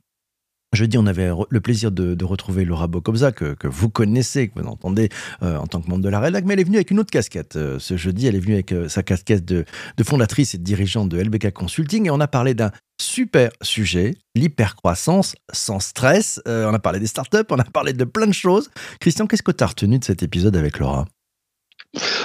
Jeudi, 0.73 0.99
on 0.99 1.07
avait 1.07 1.31
le 1.49 1.61
plaisir 1.61 1.91
de, 1.91 2.25
retrouver 2.25 2.65
Laura 2.65 2.87
Bocobza, 2.87 3.33
que, 3.33 3.57
vous 3.65 3.91
connaissez, 3.91 4.49
que 4.49 4.61
vous 4.61 4.69
entendez 4.69 5.09
euh, 5.43 5.57
en 5.57 5.67
tant 5.67 5.81
que 5.81 5.91
membre 5.91 6.05
de 6.05 6.09
la 6.09 6.21
RELAC, 6.21 6.45
mais 6.45 6.55
elle 6.55 6.61
est 6.61 6.65
venue 6.65 6.77
avec 6.77 6.93
une 6.93 7.01
autre 7.01 7.11
casquette. 7.11 7.57
Euh, 7.57 7.81
ce 7.81 7.97
jeudi, 7.97 8.29
elle 8.29 8.37
est 8.37 8.41
venue 8.41 8.55
avec 8.55 8.71
euh, 8.71 8.89
sa 8.89 9.03
casquette 9.03 9.45
de, 9.45 9.65
fondatrice 10.05 10.55
et 10.55 10.59
de 10.59 10.63
dirigeante 10.63 11.09
de 11.09 11.21
LBK 11.21 11.53
Consulting, 11.53 12.07
et 12.07 12.11
on 12.11 12.21
a 12.21 12.29
parlé 12.29 12.55
d'un 12.55 12.71
super 13.03 13.51
sujet, 13.63 14.15
l'hypercroissance 14.37 15.35
sans 15.53 15.81
stress. 15.81 16.41
on 16.47 16.73
a 16.73 16.79
parlé 16.79 17.01
des 17.01 17.09
startups, 17.09 17.39
on 17.51 17.59
a 17.59 17.65
parlé 17.65 17.93
de 17.93 18.05
plein 18.05 18.29
de 18.29 18.33
choses. 18.33 18.71
Christian, 19.01 19.27
qu'est-ce 19.27 19.43
que 19.43 19.51
tu 19.51 19.65
as 19.65 19.69
retenu 19.69 19.99
de 19.99 20.05
cet 20.05 20.23
épisode 20.23 20.57
avec 20.57 20.79
Laura? 20.79 21.07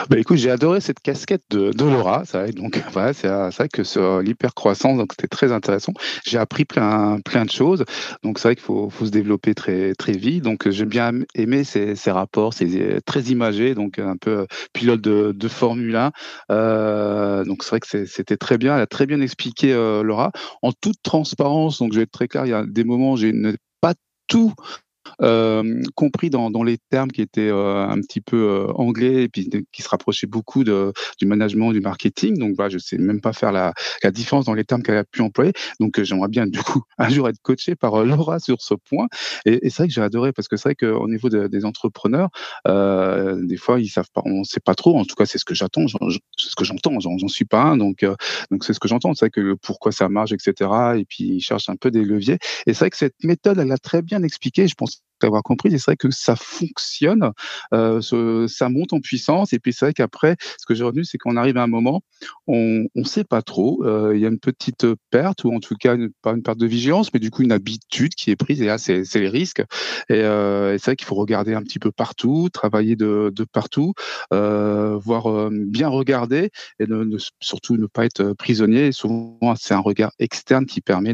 Bah, 0.09 0.17
écoute, 0.19 0.37
j'ai 0.37 0.51
adoré 0.51 0.81
cette 0.81 0.99
casquette 0.99 1.43
de, 1.49 1.71
Laura. 1.83 2.23
Voilà, 2.91 3.13
c'est 3.13 3.27
vrai 3.27 3.69
que 3.69 3.83
sur 3.83 4.21
l'hypercroissance, 4.21 4.97
donc 4.97 5.13
c'était 5.13 5.27
très 5.27 5.51
intéressant. 5.51 5.93
J'ai 6.25 6.37
appris 6.37 6.65
plein, 6.65 7.19
plein 7.23 7.45
de 7.45 7.49
choses. 7.49 7.83
Donc, 8.23 8.39
c'est 8.39 8.49
vrai 8.49 8.55
qu'il 8.55 8.63
faut, 8.63 8.89
se 8.91 9.09
développer 9.09 9.53
très, 9.55 9.93
très 9.95 10.13
vite. 10.13 10.43
Donc, 10.43 10.69
j'ai 10.69 10.85
bien 10.85 11.11
aimé 11.33 11.63
ces, 11.63 11.95
rapports, 12.07 12.53
c'est 12.53 13.01
très 13.05 13.21
imagé, 13.23 13.75
donc 13.75 13.99
un 13.99 14.17
peu 14.17 14.47
pilote 14.73 15.01
de, 15.01 15.47
Formule 15.47 15.95
1. 15.95 16.11
Euh, 16.51 17.43
donc, 17.45 17.63
c'est 17.63 17.69
vrai 17.69 17.79
que 17.79 18.05
c'était 18.05 18.37
très 18.37 18.57
bien. 18.57 18.75
Elle 18.75 18.81
a 18.81 18.87
très 18.87 19.05
bien 19.05 19.21
expliqué 19.21 19.73
euh, 19.73 20.03
Laura. 20.03 20.31
En 20.61 20.71
toute 20.71 21.01
transparence, 21.03 21.79
donc 21.79 21.93
je 21.93 21.97
vais 21.97 22.03
être 22.03 22.11
très 22.11 22.27
clair, 22.27 22.45
il 22.45 22.49
y 22.49 22.53
a 22.53 22.65
des 22.65 22.83
moments 22.83 23.13
où 23.13 23.17
j'ai 23.17 23.33
pas 23.81 23.93
tout 24.27 24.53
euh, 24.59 24.63
compris 25.95 26.29
dans, 26.29 26.51
dans, 26.51 26.63
les 26.63 26.77
termes 26.89 27.11
qui 27.11 27.21
étaient 27.21 27.49
euh, 27.49 27.87
un 27.87 27.99
petit 28.01 28.21
peu 28.21 28.37
euh, 28.37 28.67
anglais 28.73 29.23
et 29.23 29.29
puis 29.29 29.49
qui 29.71 29.81
se 29.81 29.89
rapprochaient 29.89 30.27
beaucoup 30.27 30.63
de, 30.63 30.93
du 31.19 31.25
management, 31.25 31.71
du 31.71 31.81
marketing. 31.81 32.37
Donc, 32.37 32.55
bah, 32.55 32.69
je 32.69 32.77
sais 32.77 32.97
même 32.97 33.21
pas 33.21 33.33
faire 33.33 33.51
la, 33.51 33.73
la 34.03 34.11
différence 34.11 34.45
dans 34.45 34.53
les 34.53 34.63
termes 34.63 34.83
qu'elle 34.83 34.97
a 34.97 35.03
pu 35.03 35.21
employer. 35.21 35.53
Donc, 35.79 36.01
j'aimerais 36.01 36.27
bien 36.27 36.47
du 36.47 36.59
coup 36.59 36.83
un 36.97 37.09
jour 37.09 37.29
être 37.29 37.41
coaché 37.41 37.75
par 37.75 38.03
Laura 38.03 38.39
sur 38.39 38.61
ce 38.61 38.73
point. 38.73 39.07
Et, 39.45 39.65
et 39.65 39.69
c'est 39.69 39.83
vrai 39.83 39.87
que 39.87 39.93
j'ai 39.93 40.01
adoré 40.01 40.33
parce 40.33 40.47
que 40.47 40.57
c'est 40.57 40.69
vrai 40.69 40.75
qu'au 40.75 41.07
niveau 41.07 41.29
des 41.29 41.65
entrepreneurs, 41.65 42.29
des 42.65 43.57
fois 43.57 43.79
ils 43.79 43.89
savent 43.89 44.09
pas, 44.13 44.21
on 44.25 44.43
sait 44.43 44.59
pas 44.59 44.75
trop. 44.75 44.97
En 44.97 45.05
tout 45.05 45.15
cas, 45.15 45.25
c'est 45.25 45.37
ce 45.37 45.45
que 45.45 45.55
j'attends, 45.55 45.87
c'est 45.87 46.49
ce 46.49 46.55
que 46.55 46.65
j'entends. 46.65 46.99
J'en 46.99 47.27
suis 47.27 47.45
pas 47.45 47.61
un, 47.61 47.77
donc 47.77 48.05
donc 48.51 48.63
c'est 48.63 48.73
ce 48.73 48.79
que 48.79 48.87
j'entends. 48.87 49.13
C'est 49.13 49.29
que 49.29 49.53
pourquoi 49.61 49.91
ça 49.91 50.09
marche, 50.09 50.31
etc. 50.31 50.69
Et 50.97 51.05
puis 51.05 51.23
ils 51.25 51.41
cherchent 51.41 51.69
un 51.69 51.75
peu 51.75 51.91
des 51.91 52.03
leviers. 52.03 52.37
Et 52.65 52.73
c'est 52.73 52.79
vrai 52.79 52.89
que 52.89 52.97
cette 52.97 53.23
méthode, 53.23 53.59
elle 53.59 53.71
a 53.71 53.77
très 53.77 54.01
bien 54.01 54.23
expliqué. 54.23 54.67
Je 54.67 54.75
pense 54.75 55.01
avoir 55.23 55.43
compris. 55.43 55.71
c'est 55.71 55.85
vrai 55.85 55.97
que 55.97 56.11
ça 56.11 56.35
fonctionne, 56.35 57.31
ça 57.71 58.69
monte 58.69 58.93
en 58.93 58.99
puissance. 58.99 59.53
Et 59.53 59.59
puis 59.59 59.73
c'est 59.73 59.85
vrai 59.85 59.93
qu'après, 59.93 60.35
ce 60.59 60.65
que 60.65 60.75
j'ai 60.75 60.83
retenu, 60.83 61.03
c'est 61.03 61.17
qu'on 61.17 61.37
arrive 61.37 61.57
à 61.57 61.63
un 61.63 61.67
moment, 61.67 62.01
on 62.47 62.85
ne 62.93 63.03
sait 63.03 63.23
pas 63.23 63.41
trop. 63.41 63.83
Il 64.13 64.19
y 64.19 64.25
a 64.25 64.29
une 64.29 64.39
petite 64.39 64.85
perte, 65.09 65.43
ou 65.43 65.53
en 65.53 65.59
tout 65.59 65.75
cas 65.75 65.95
pas 66.21 66.31
une 66.31 66.43
perte 66.43 66.59
de 66.59 66.67
vigilance, 66.67 67.13
mais 67.13 67.19
du 67.19 67.31
coup 67.31 67.43
une 67.43 67.51
habitude 67.51 68.15
qui 68.15 68.31
est 68.31 68.35
prise. 68.35 68.61
Et 68.61 68.65
là, 68.65 68.77
c'est 68.77 69.03
les 69.15 69.29
risques. 69.29 69.63
Et, 70.09 70.21
c'est 70.21 70.85
vrai 70.85 70.95
qu'il 70.95 71.07
faut 71.07 71.15
regarder 71.15 71.53
un 71.53 71.61
petit 71.61 71.79
peu 71.79 71.91
partout, 71.91 72.49
travailler 72.51 72.95
de, 72.95 73.31
partout, 73.51 73.93
voir 74.31 75.49
bien 75.51 75.89
regarder 75.89 76.49
et 76.79 76.85
surtout 77.39 77.77
ne 77.77 77.87
pas 77.87 78.05
être 78.05 78.33
prisonnier. 78.33 78.87
Et 78.87 78.91
souvent, 78.91 79.55
c'est 79.55 79.73
un 79.73 79.79
regard 79.79 80.11
externe 80.19 80.65
qui 80.65 80.81
permet 80.81 81.13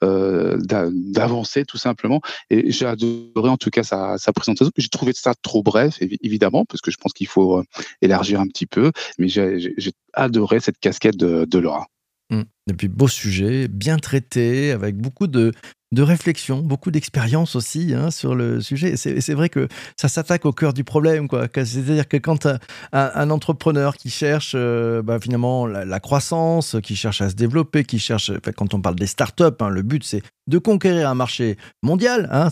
d'avancer 0.00 1.64
tout 1.64 1.78
simplement. 1.78 2.20
Et 2.50 2.70
j'ai 2.70 2.86
adoré 3.02 3.50
en 3.50 3.56
tout 3.56 3.70
cas 3.70 3.82
sa, 3.82 4.16
présentation. 4.34 4.70
J'ai 4.76 4.88
trouvé 4.88 5.12
ça 5.14 5.34
trop 5.42 5.62
bref, 5.62 5.98
évidemment, 6.00 6.64
parce 6.64 6.80
que 6.80 6.90
je 6.90 6.96
pense 6.96 7.12
qu'il 7.12 7.26
faut 7.26 7.58
euh, 7.58 7.64
élargir 8.00 8.40
un 8.40 8.46
petit 8.46 8.66
peu, 8.66 8.92
mais 9.18 9.28
j'ai 9.28 9.92
adoré 10.12 10.60
cette 10.60 10.78
casquette 10.78 11.16
de, 11.16 11.58
Laura. 11.58 11.86
Mmh. 12.30 12.42
Et 12.70 12.74
puis 12.74 12.88
beau 12.88 13.08
sujet, 13.08 13.68
bien 13.68 13.98
traité, 13.98 14.72
avec 14.72 14.96
beaucoup 14.96 15.26
de, 15.26 15.52
de 15.92 16.02
réflexion, 16.02 16.60
beaucoup 16.60 16.90
d'expérience 16.90 17.54
aussi 17.54 17.92
hein, 17.94 18.10
sur 18.10 18.34
le 18.34 18.60
sujet. 18.60 18.96
C'est 18.96 19.34
vrai 19.34 19.50
que 19.50 19.68
ça 19.96 20.08
s'attaque 20.08 20.46
au 20.46 20.52
cœur 20.52 20.72
du 20.72 20.84
problème. 20.84 21.28
C'est-à-dire 21.54 22.08
que 22.08 22.16
quand 22.16 22.48
un, 22.92 23.30
entrepreneur 23.30 23.96
qui 23.96 24.10
cherche 24.10 24.54
euh, 24.56 25.02
bah, 25.02 25.18
finalement 25.20 25.66
la, 25.66 26.00
croissance, 26.00 26.76
qui 26.82 26.96
cherche 26.96 27.20
à 27.20 27.28
se 27.28 27.34
développer, 27.34 27.84
qui 27.84 27.98
cherche, 27.98 28.32
quand 28.56 28.74
on 28.74 28.80
parle 28.80 28.96
des 28.96 29.06
startups, 29.06 29.44
hein, 29.60 29.68
le 29.68 29.82
but 29.82 30.02
c'est 30.02 30.22
de 30.46 30.58
conquérir 30.58 31.08
un 31.08 31.14
marché 31.14 31.56
mondial. 31.82 32.28
Hein, 32.32 32.48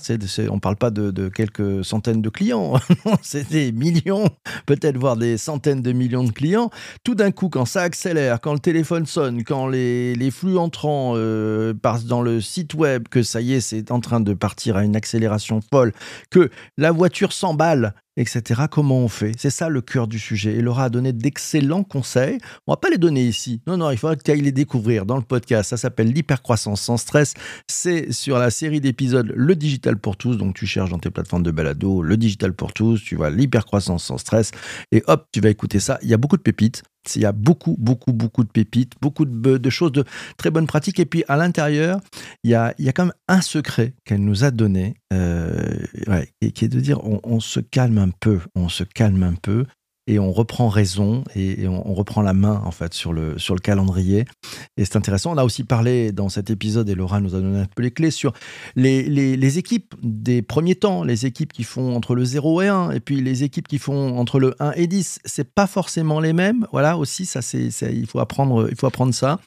on 0.51 0.55
ne 0.55 0.61
parle 0.61 0.77
pas 0.77 0.91
de, 0.91 1.29
quelques 1.29 1.85
centaines 1.85 2.23
de 2.23 2.29
clients, 2.29 2.75
c'est 3.23 3.49
des 3.51 3.73
millions, 3.73 4.29
peut-être 4.67 4.97
voire 4.97 5.17
des 5.17 5.37
centaines 5.37 5.83
de 5.83 5.93
millions 5.93 6.25
de 6.25 6.31
clients. 6.31 6.71
Tout 7.05 7.15
d'un 7.15 7.31
coup, 7.31 7.49
quand 7.49 7.65
ça 7.65 7.83
accélère, 7.83 8.41
quand 8.41 8.53
le 8.53 8.59
téléphone 8.59 9.07
sonne, 9.07 9.43
quand 9.45 9.67
les, 9.67 10.31
flux 10.31 10.59
entrants 10.59 11.15
euh, 11.17 11.75
passent 11.75 12.05
dans 12.05 12.23
le 12.23 12.41
site 12.41 12.75
web, 12.75 13.09
que 13.09 13.23
ça 13.23 13.41
y 13.41 13.55
est, 13.55 13.61
c'est 13.61 13.91
en 13.91 14.01
train 14.01 14.21
de 14.21 14.33
partir 14.33 14.77
à 14.77 14.85
une 14.85 14.95
accélération 14.95 15.61
folle, 15.61 15.93
que 16.31 16.51
la 16.77 16.93
voiture 16.93 17.33
s'emballe 17.33 17.95
etc. 18.17 18.63
Comment 18.71 18.99
on 18.99 19.09
fait? 19.09 19.33
C'est 19.39 19.51
ça 19.51 19.69
le 19.69 19.81
cœur 19.81 20.09
du 20.09 20.19
sujet. 20.19 20.55
Et 20.55 20.63
Laura 20.63 20.85
a 20.85 20.89
donné 20.91 21.13
d'excellents 21.13 21.85
conseils. 21.85 22.39
On 22.67 22.73
va 22.73 22.77
pas 22.77 22.91
les 22.91 22.99
donner 22.99 23.25
ici. 23.25 23.63
Non, 23.67 23.77
non, 23.77 23.91
il 23.91 23.99
faudra 23.99 24.17
que 24.17 24.23
tu 24.23 24.31
ailles 24.31 24.41
les 24.41 24.53
découvrir 24.53 25.07
dans 25.07 25.17
le 25.17 25.23
podcast. 25.23 25.71
Ça 25.71 25.77
s'appelle 25.77 26.13
l'hypercroissance 26.13 26.81
sans 26.81 26.97
stress. 26.97 27.35
C'est 27.69 28.13
sur 28.13 28.39
la 28.39 28.51
série 28.51 28.81
d'épisodes 28.81 29.33
Le 29.35 29.57
Digital 29.57 29.99
pour 29.99 30.17
tous. 30.17 30.37
Donc 30.37 30.55
tu 30.55 30.67
cherches 30.67 30.91
dans 30.91 30.99
tes 30.99 31.11
plateformes 31.11 31.43
de 31.43 31.51
balado 31.51 32.03
Le 32.03 32.17
Digital 32.17 32.53
pour 32.55 32.73
tous. 32.73 33.03
Tu 33.03 33.17
vois 33.17 33.31
l'hypercroissance 33.31 34.05
sans 34.05 34.19
stress. 34.19 34.51
Et 34.93 35.03
hop, 35.07 35.27
tu 35.33 35.41
vas 35.41 35.51
écouter 35.51 35.81
ça. 35.81 35.99
Il 36.03 36.09
y 36.09 36.15
a 36.15 36.19
beaucoup 36.19 36.37
de 36.37 36.43
pépites. 36.43 36.83
Il 37.17 37.23
y 37.23 37.25
a 37.25 37.33
beaucoup, 37.33 37.77
beaucoup, 37.79 38.13
beaucoup 38.13 38.45
de 38.45 38.51
pépites, 38.51 38.93
beaucoup 39.01 39.25
de, 39.25 39.71
choses 39.71 39.93
de 39.93 40.05
très 40.37 40.51
bonnes 40.51 40.67
pratiques. 40.67 41.01
Et 41.01 41.07
puis 41.07 41.25
à 41.29 41.37
l'intérieur, 41.37 42.01
il 42.45 42.51
y 42.51 42.55
a, 42.55 42.75
il 42.79 42.85
y 42.85 42.89
a 42.89 42.93
quand 42.93 43.07
même 43.07 43.15
un 43.29 43.41
secret 43.41 43.95
qu'elle 44.05 44.23
nous 44.25 44.45
a 44.45 44.51
donné, 44.51 44.95
euh, 45.13 45.79
et 46.41 46.53
qui 46.53 46.65
est 46.65 46.69
de 46.69 46.81
dire 46.81 47.01
on, 47.05 47.41
se 47.41 47.61
calme 47.61 47.99
un 47.99 48.11
peu, 48.11 48.41
on 48.55 48.69
se 48.69 48.85
calme 48.85 49.23
un 49.23 49.35
peu. 49.35 49.67
Et 50.07 50.19
on 50.19 50.33
reprend 50.33 50.69
raison 50.69 51.25
et, 51.35 51.69
on, 51.69 51.95
reprend 51.95 52.23
la 52.23 52.33
main 52.33 52.63
en 52.65 52.71
fait 52.71 52.95
sur 52.95 53.13
le, 53.13 53.39
sur 53.39 53.55
le 53.55 53.61
calendrier. 53.61 54.25
Et 54.77 54.85
c'est 54.85 54.97
intéressant. 54.97 55.33
On 55.33 55.37
a 55.37 55.45
aussi 55.45 55.65
parlé 55.65 56.13
dans 56.13 56.29
cet 56.29 56.51
épisode, 56.51 56.89
et 56.89 56.95
Laura 56.95 57.21
nous 57.21 57.35
a 57.35 57.41
donné 57.41 57.61
un 57.61 57.67
peu 57.67 57.83
les 57.83 57.91
clés 57.91 58.11
sur 58.11 58.33
les, 58.75 59.03
les, 59.03 59.59
équipes 59.59 59.95
des 60.03 60.43
premiers 60.43 60.75
temps, 60.75 61.05
les 61.05 61.27
équipes 61.27 61.53
qui 61.53 61.65
font 61.65 61.95
entre 61.95 62.15
le 62.15 62.25
0 62.25 62.63
et 62.63 62.69
1, 62.69 62.91
et 62.93 63.01
puis 63.01 63.21
les 63.21 63.45
équipes 63.45 63.69
qui 63.69 63.79
font 63.79 64.19
entre 64.19 64.39
le 64.39 64.55
1 64.61 64.73
et 64.73 64.87
10. 64.87 65.21
C'est 65.25 65.53
pas 65.53 65.67
forcément 65.67 66.21
les 66.21 66.33
mêmes. 66.33 66.67
Voilà, 66.73 66.97
aussi, 66.97 67.27
ça, 67.27 67.43
c'est, 67.43 67.71
il, 67.83 68.07
faut 68.07 68.21
apprendre, 68.21 68.69
il 68.71 68.77
faut 68.77 68.87
apprendre 68.87 69.15
ça. 69.15 69.41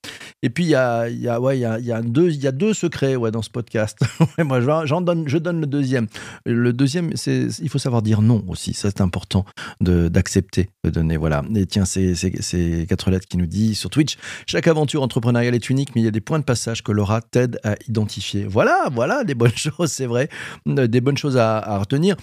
Et 0.44 0.50
puis, 0.50 0.66
il 0.66 0.70
y 0.70 0.76
a, 0.76 2.02
deux, 2.02 2.74
secrets 2.74 3.16
ouais, 3.16 3.32
dans 3.32 3.42
ce 3.42 3.50
podcast. 3.50 4.00
Moi, 4.38 4.62
j'en 4.86 5.02
donne, 5.02 5.28
je 5.28 5.38
donne 5.38 5.62
le 5.62 5.68
deuxième. 5.68 6.08
Le 6.46 6.74
deuxième, 6.74 7.16
c'est, 7.16 7.48
il 7.62 7.70
faut 7.70 7.80
savoir 7.80 8.02
dire 8.02 8.22
non 8.22 8.44
aussi. 8.48 8.74
Ça, 8.74 8.90
c'est 8.90 9.02
important 9.02 9.46
de, 9.82 10.10
d'accepter 10.44 10.70
de 10.84 10.90
donner. 10.90 11.18
Voilà. 11.18 11.44
Et 11.56 11.66
tiens, 11.66 11.86
c'est 11.86 12.86
quatre 12.88 13.10
lettres 13.10 13.28
qui 13.28 13.38
nous 13.38 13.46
dit 13.46 13.76
sur 13.76 13.90
Twitch 13.90 14.18
chaque 14.48 14.68
aventure 14.68 15.02
entrepreneuriale 15.02 15.56
est 15.56 15.70
unique, 15.70 15.96
mais 15.96 16.02
il 16.02 16.06
y 16.06 16.08
a 16.08 16.12
des 16.12 16.22
points 16.22 16.40
de 16.40 16.44
passage 16.44 16.84
que 16.84 16.92
Laura 16.92 17.22
t'aide 17.22 17.60
à 17.64 17.76
identifier. 17.88 18.46
Voilà, 18.46 18.90
voilà, 18.92 19.24
des 19.24 19.36
bonnes 19.36 19.52
choses, 19.56 19.92
c'est 19.92 20.06
vrai, 20.06 20.30
euh, 20.68 20.88
des 20.88 21.02
bonnes 21.02 21.18
choses 21.18 21.38
à, 21.38 21.78
retenir. 21.78 22.16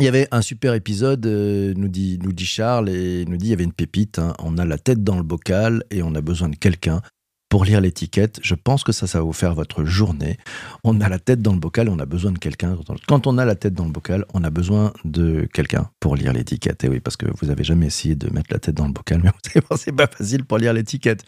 Il 0.00 0.04
y 0.04 0.08
avait 0.08 0.28
un 0.30 0.42
super 0.42 0.74
épisode, 0.74 1.26
euh, 1.26 1.74
nous, 1.76 1.88
dit, 1.88 2.18
nous 2.22 2.32
dit 2.32 2.46
Charles, 2.46 2.88
et 2.88 3.24
nous 3.26 3.36
dit 3.36 3.46
il 3.46 3.50
y 3.50 3.52
avait 3.52 3.64
une 3.64 3.72
pépite. 3.72 4.20
Hein. 4.20 4.32
on 4.38 4.56
a 4.56 4.64
la 4.64 4.78
tête 4.78 5.02
dans 5.02 5.16
le 5.16 5.24
bocal 5.24 5.82
et 5.90 6.02
on 6.02 6.14
a 6.14 6.20
besoin 6.20 6.48
de 6.48 6.56
quelqu'un 6.56 7.02
pour 7.48 7.64
lire 7.64 7.80
l'étiquette. 7.80 8.38
Je 8.42 8.54
pense 8.54 8.84
que 8.84 8.92
ça, 8.92 9.06
ça 9.06 9.18
va 9.18 9.24
vous 9.24 9.32
faire 9.32 9.54
votre 9.54 9.84
journée. 9.84 10.38
On 10.84 11.00
a 11.00 11.08
la 11.08 11.18
tête 11.18 11.40
dans 11.40 11.52
le 11.52 11.58
bocal, 11.58 11.88
on 11.88 11.98
a 11.98 12.06
besoin 12.06 12.32
de 12.32 12.38
quelqu'un. 12.38 12.76
Quand 13.06 13.26
on 13.26 13.38
a 13.38 13.44
la 13.44 13.54
tête 13.54 13.74
dans 13.74 13.84
le 13.84 13.90
bocal, 13.90 14.24
on 14.34 14.44
a 14.44 14.50
besoin 14.50 14.92
de 15.04 15.48
quelqu'un 15.52 15.90
pour 16.00 16.16
lire 16.16 16.32
l'étiquette. 16.32 16.84
Et 16.84 16.88
oui, 16.88 17.00
parce 17.00 17.16
que 17.16 17.26
vous 17.40 17.46
n'avez 17.46 17.64
jamais 17.64 17.86
essayé 17.86 18.14
de 18.14 18.32
mettre 18.32 18.48
la 18.52 18.58
tête 18.58 18.74
dans 18.74 18.86
le 18.86 18.92
bocal, 18.92 19.20
mais 19.24 19.30
vous 19.30 19.50
savez, 19.50 19.64
c'est 19.76 19.92
pas 19.92 20.06
facile 20.06 20.44
pour 20.44 20.58
lire 20.58 20.72
l'étiquette. 20.72 21.24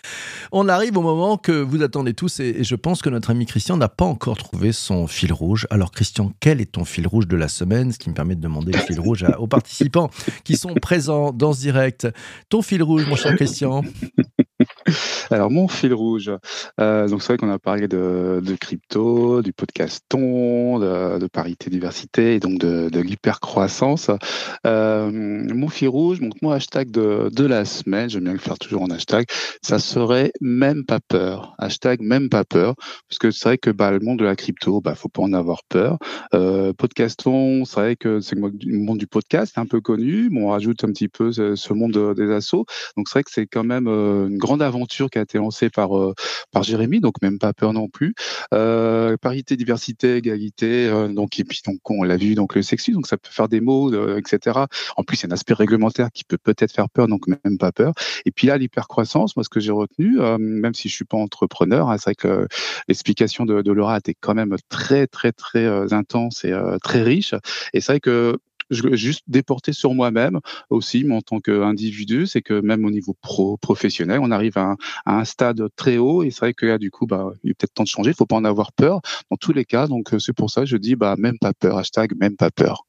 On 0.52 0.68
arrive 0.68 0.96
au 0.96 1.02
moment 1.02 1.36
que 1.36 1.52
vous 1.52 1.82
attendez 1.82 2.14
tous 2.14 2.40
et, 2.40 2.64
je 2.64 2.74
pense 2.74 3.02
que 3.02 3.08
notre 3.08 3.30
ami 3.30 3.46
Christian 3.46 3.76
n'a 3.76 3.88
pas 3.88 4.04
encore 4.04 4.36
trouvé 4.36 4.72
son 4.72 5.06
fil 5.06 5.32
rouge. 5.32 5.66
Alors 5.70 5.90
Christian, 5.90 6.32
quel 6.40 6.60
est 6.60 6.72
ton 6.72 6.84
fil 6.84 7.06
rouge 7.06 7.26
de 7.26 7.36
la 7.36 7.48
semaine? 7.48 7.92
Ce 7.92 7.98
qui 7.98 8.10
me 8.10 8.14
permet 8.14 8.34
de 8.34 8.40
demander 8.40 8.72
le 8.72 8.78
fil 8.78 9.00
rouge 9.00 9.24
aux 9.38 9.46
participants 9.46 10.10
qui 10.44 10.56
sont 10.56 10.74
présents 10.74 11.32
dans 11.32 11.52
ce 11.52 11.60
direct. 11.60 12.08
Ton 12.48 12.62
fil 12.62 12.82
rouge, 12.82 13.06
mon 13.06 13.16
cher 13.16 13.34
Christian 13.36 13.82
Alors, 15.30 15.50
mon 15.50 15.68
fil 15.68 15.94
rouge, 15.94 16.30
euh, 16.80 17.08
donc 17.08 17.22
c'est 17.22 17.28
vrai 17.28 17.36
qu'on 17.38 17.50
a 17.50 17.58
parlé 17.58 17.88
de, 17.88 18.40
crypto, 18.60 19.42
du 19.42 19.52
podcaston, 19.52 20.78
de, 20.78 21.18
de 21.18 21.26
parité 21.26 21.70
diversité 21.70 22.34
et 22.34 22.40
donc 22.40 22.58
de, 22.58 22.88
de 22.88 23.00
l'hypercroissance. 23.00 24.10
Euh, 24.66 25.10
mon 25.10 25.68
fil 25.68 25.88
rouge, 25.88 26.20
donc 26.20 26.34
mon 26.42 26.50
hashtag 26.50 26.90
de, 26.90 27.46
la 27.46 27.64
semaine, 27.64 28.10
j'aime 28.10 28.24
bien 28.24 28.32
le 28.32 28.38
faire 28.38 28.58
toujours 28.58 28.82
en 28.82 28.90
hashtag, 28.90 29.26
ça 29.62 29.78
serait 29.78 30.32
même 30.40 30.84
pas 30.84 31.00
peur. 31.00 31.54
Hashtag 31.58 32.00
même 32.00 32.28
pas 32.28 32.44
peur, 32.44 32.74
parce 33.08 33.18
que 33.18 33.30
c'est 33.30 33.48
vrai 33.48 33.58
que 33.58 33.70
bah, 33.70 33.90
le 33.90 34.00
monde 34.00 34.18
de 34.18 34.24
la 34.24 34.36
crypto, 34.36 34.80
bah 34.80 34.94
faut 34.94 35.08
pas 35.08 35.22
en 35.22 35.32
avoir 35.32 35.62
peur. 35.68 35.98
Euh, 36.34 36.72
podcaston, 36.72 37.64
c'est 37.64 37.80
vrai 37.80 37.96
que 37.96 38.20
c'est 38.20 38.36
le 38.36 38.78
monde 38.78 38.98
du 38.98 39.06
podcast, 39.06 39.56
un 39.56 39.66
peu 39.66 39.80
connu. 39.80 40.28
Bon, 40.30 40.46
on 40.46 40.50
rajoute 40.50 40.84
un 40.84 40.88
petit 40.88 41.08
peu 41.08 41.32
ce, 41.32 41.72
monde 41.72 42.14
des 42.14 42.30
assos, 42.32 42.66
donc 42.96 43.08
c'est 43.08 43.14
vrai 43.14 43.24
que 43.24 43.30
c'est 43.30 43.46
quand 43.46 43.64
même 43.64 43.86
euh, 43.88 44.28
une 44.28 44.38
grande 44.38 44.62
aventure 44.62 44.79
qui 44.86 45.18
a 45.18 45.22
été 45.22 45.38
lancée 45.38 45.70
par 45.70 45.96
euh, 45.96 46.14
par 46.52 46.62
Jérémy, 46.62 47.00
donc 47.00 47.14
même 47.22 47.38
pas 47.38 47.52
peur 47.52 47.72
non 47.72 47.88
plus. 47.88 48.14
Euh, 48.54 49.16
parité, 49.16 49.56
diversité, 49.56 50.16
égalité, 50.16 50.88
euh, 50.88 51.08
donc 51.08 51.38
et 51.38 51.44
puis 51.44 51.60
donc 51.66 51.78
on 51.90 52.02
l'a 52.02 52.16
vu 52.16 52.34
donc 52.34 52.54
le 52.54 52.62
sexy, 52.62 52.92
donc 52.92 53.06
ça 53.06 53.16
peut 53.16 53.30
faire 53.30 53.48
des 53.48 53.60
mots, 53.60 53.92
etc. 54.16 54.60
En 54.96 55.04
plus, 55.04 55.20
il 55.20 55.22
y 55.24 55.26
a 55.26 55.28
un 55.30 55.32
aspect 55.32 55.54
réglementaire 55.54 56.10
qui 56.12 56.24
peut 56.24 56.38
peut-être 56.38 56.72
faire 56.72 56.88
peur, 56.88 57.08
donc 57.08 57.26
même 57.28 57.58
pas 57.58 57.72
peur. 57.72 57.92
Et 58.24 58.30
puis 58.30 58.46
là, 58.46 58.58
l'hypercroissance, 58.58 59.36
moi 59.36 59.44
ce 59.44 59.48
que 59.48 59.60
j'ai 59.60 59.72
retenu, 59.72 60.18
même 60.38 60.74
si 60.74 60.88
je 60.88 60.94
suis 60.94 61.04
pas 61.04 61.16
entrepreneur, 61.16 61.90
hein, 61.90 61.96
c'est 61.98 62.04
vrai 62.06 62.14
que 62.14 62.48
l'explication 62.88 63.44
de, 63.46 63.62
de 63.62 63.72
Laura 63.72 63.98
était 63.98 64.14
quand 64.18 64.34
même 64.34 64.56
très 64.68 65.06
très 65.06 65.32
très 65.32 65.92
intense 65.92 66.44
et 66.44 66.54
très 66.82 67.02
riche. 67.02 67.34
Et 67.72 67.80
c'est 67.80 67.92
vrai 67.92 68.00
que 68.00 68.38
je 68.70 68.94
juste 68.94 69.24
déporter 69.28 69.72
sur 69.72 69.94
moi-même 69.94 70.40
aussi, 70.68 71.04
mais 71.04 71.14
en 71.14 71.22
tant 71.22 71.40
qu'individu, 71.40 72.26
c'est 72.26 72.42
que 72.42 72.60
même 72.60 72.84
au 72.84 72.90
niveau 72.90 73.14
pro, 73.20 73.56
professionnel, 73.56 74.20
on 74.22 74.30
arrive 74.30 74.58
à 74.58 74.76
un, 75.06 75.24
stade 75.24 75.68
très 75.76 75.98
haut 75.98 76.22
et 76.22 76.30
c'est 76.30 76.40
vrai 76.40 76.54
que 76.54 76.66
là, 76.66 76.78
du 76.78 76.90
coup, 76.90 77.06
bah, 77.06 77.32
il 77.44 77.50
est 77.50 77.54
peut-être 77.54 77.74
temps 77.74 77.82
de 77.82 77.88
changer. 77.88 78.10
Il 78.10 78.16
faut 78.16 78.26
pas 78.26 78.36
en 78.36 78.44
avoir 78.44 78.72
peur 78.72 79.00
dans 79.30 79.36
tous 79.36 79.52
les 79.52 79.64
cas. 79.64 79.86
Donc, 79.86 80.14
euh, 80.14 80.18
c'est 80.18 80.32
pour 80.32 80.50
ça 80.50 80.62
que 80.62 80.66
je 80.66 80.76
dis, 80.76 80.96
bah, 80.96 81.14
même 81.18 81.38
pas 81.38 81.52
peur. 81.52 81.78
Hashtag 81.78 82.14
même 82.18 82.36
pas 82.36 82.50
peur. 82.50 82.86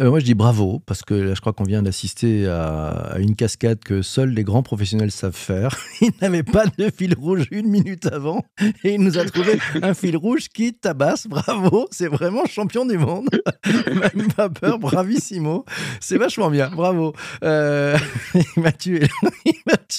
Euh, 0.00 0.08
moi, 0.08 0.20
je 0.20 0.24
dis 0.24 0.34
bravo, 0.34 0.82
parce 0.86 1.02
que 1.02 1.12
là, 1.12 1.34
je 1.34 1.40
crois 1.40 1.52
qu'on 1.52 1.64
vient 1.64 1.82
d'assister 1.82 2.46
à, 2.46 3.16
une 3.18 3.36
cascade 3.36 3.78
que 3.84 4.00
seuls 4.00 4.30
les 4.30 4.42
grands 4.42 4.62
professionnels 4.62 5.10
savent 5.10 5.36
faire. 5.36 5.78
Il 6.00 6.10
n'avait 6.22 6.42
pas 6.42 6.64
de 6.78 6.90
fil 6.90 7.14
rouge 7.14 7.46
une 7.50 7.68
minute 7.68 8.06
avant, 8.06 8.42
et 8.84 8.94
il 8.94 9.00
nous 9.00 9.18
a 9.18 9.24
trouvé 9.24 9.58
un 9.82 9.94
fil 9.94 10.16
rouge 10.16 10.48
qui 10.48 10.72
tabasse. 10.72 11.26
Bravo, 11.26 11.86
c'est 11.90 12.08
vraiment 12.08 12.46
champion 12.46 12.86
du 12.86 12.96
monde. 12.96 13.28
Même 13.86 14.32
pas 14.34 14.48
peur, 14.48 14.78
bravissimo. 14.78 15.64
C'est 16.00 16.18
vachement 16.18 16.50
bien, 16.50 16.70
bravo. 16.70 17.12
Euh, 17.44 17.96
il 18.34 18.62
m'a 18.62 18.72
tué, 18.72 19.06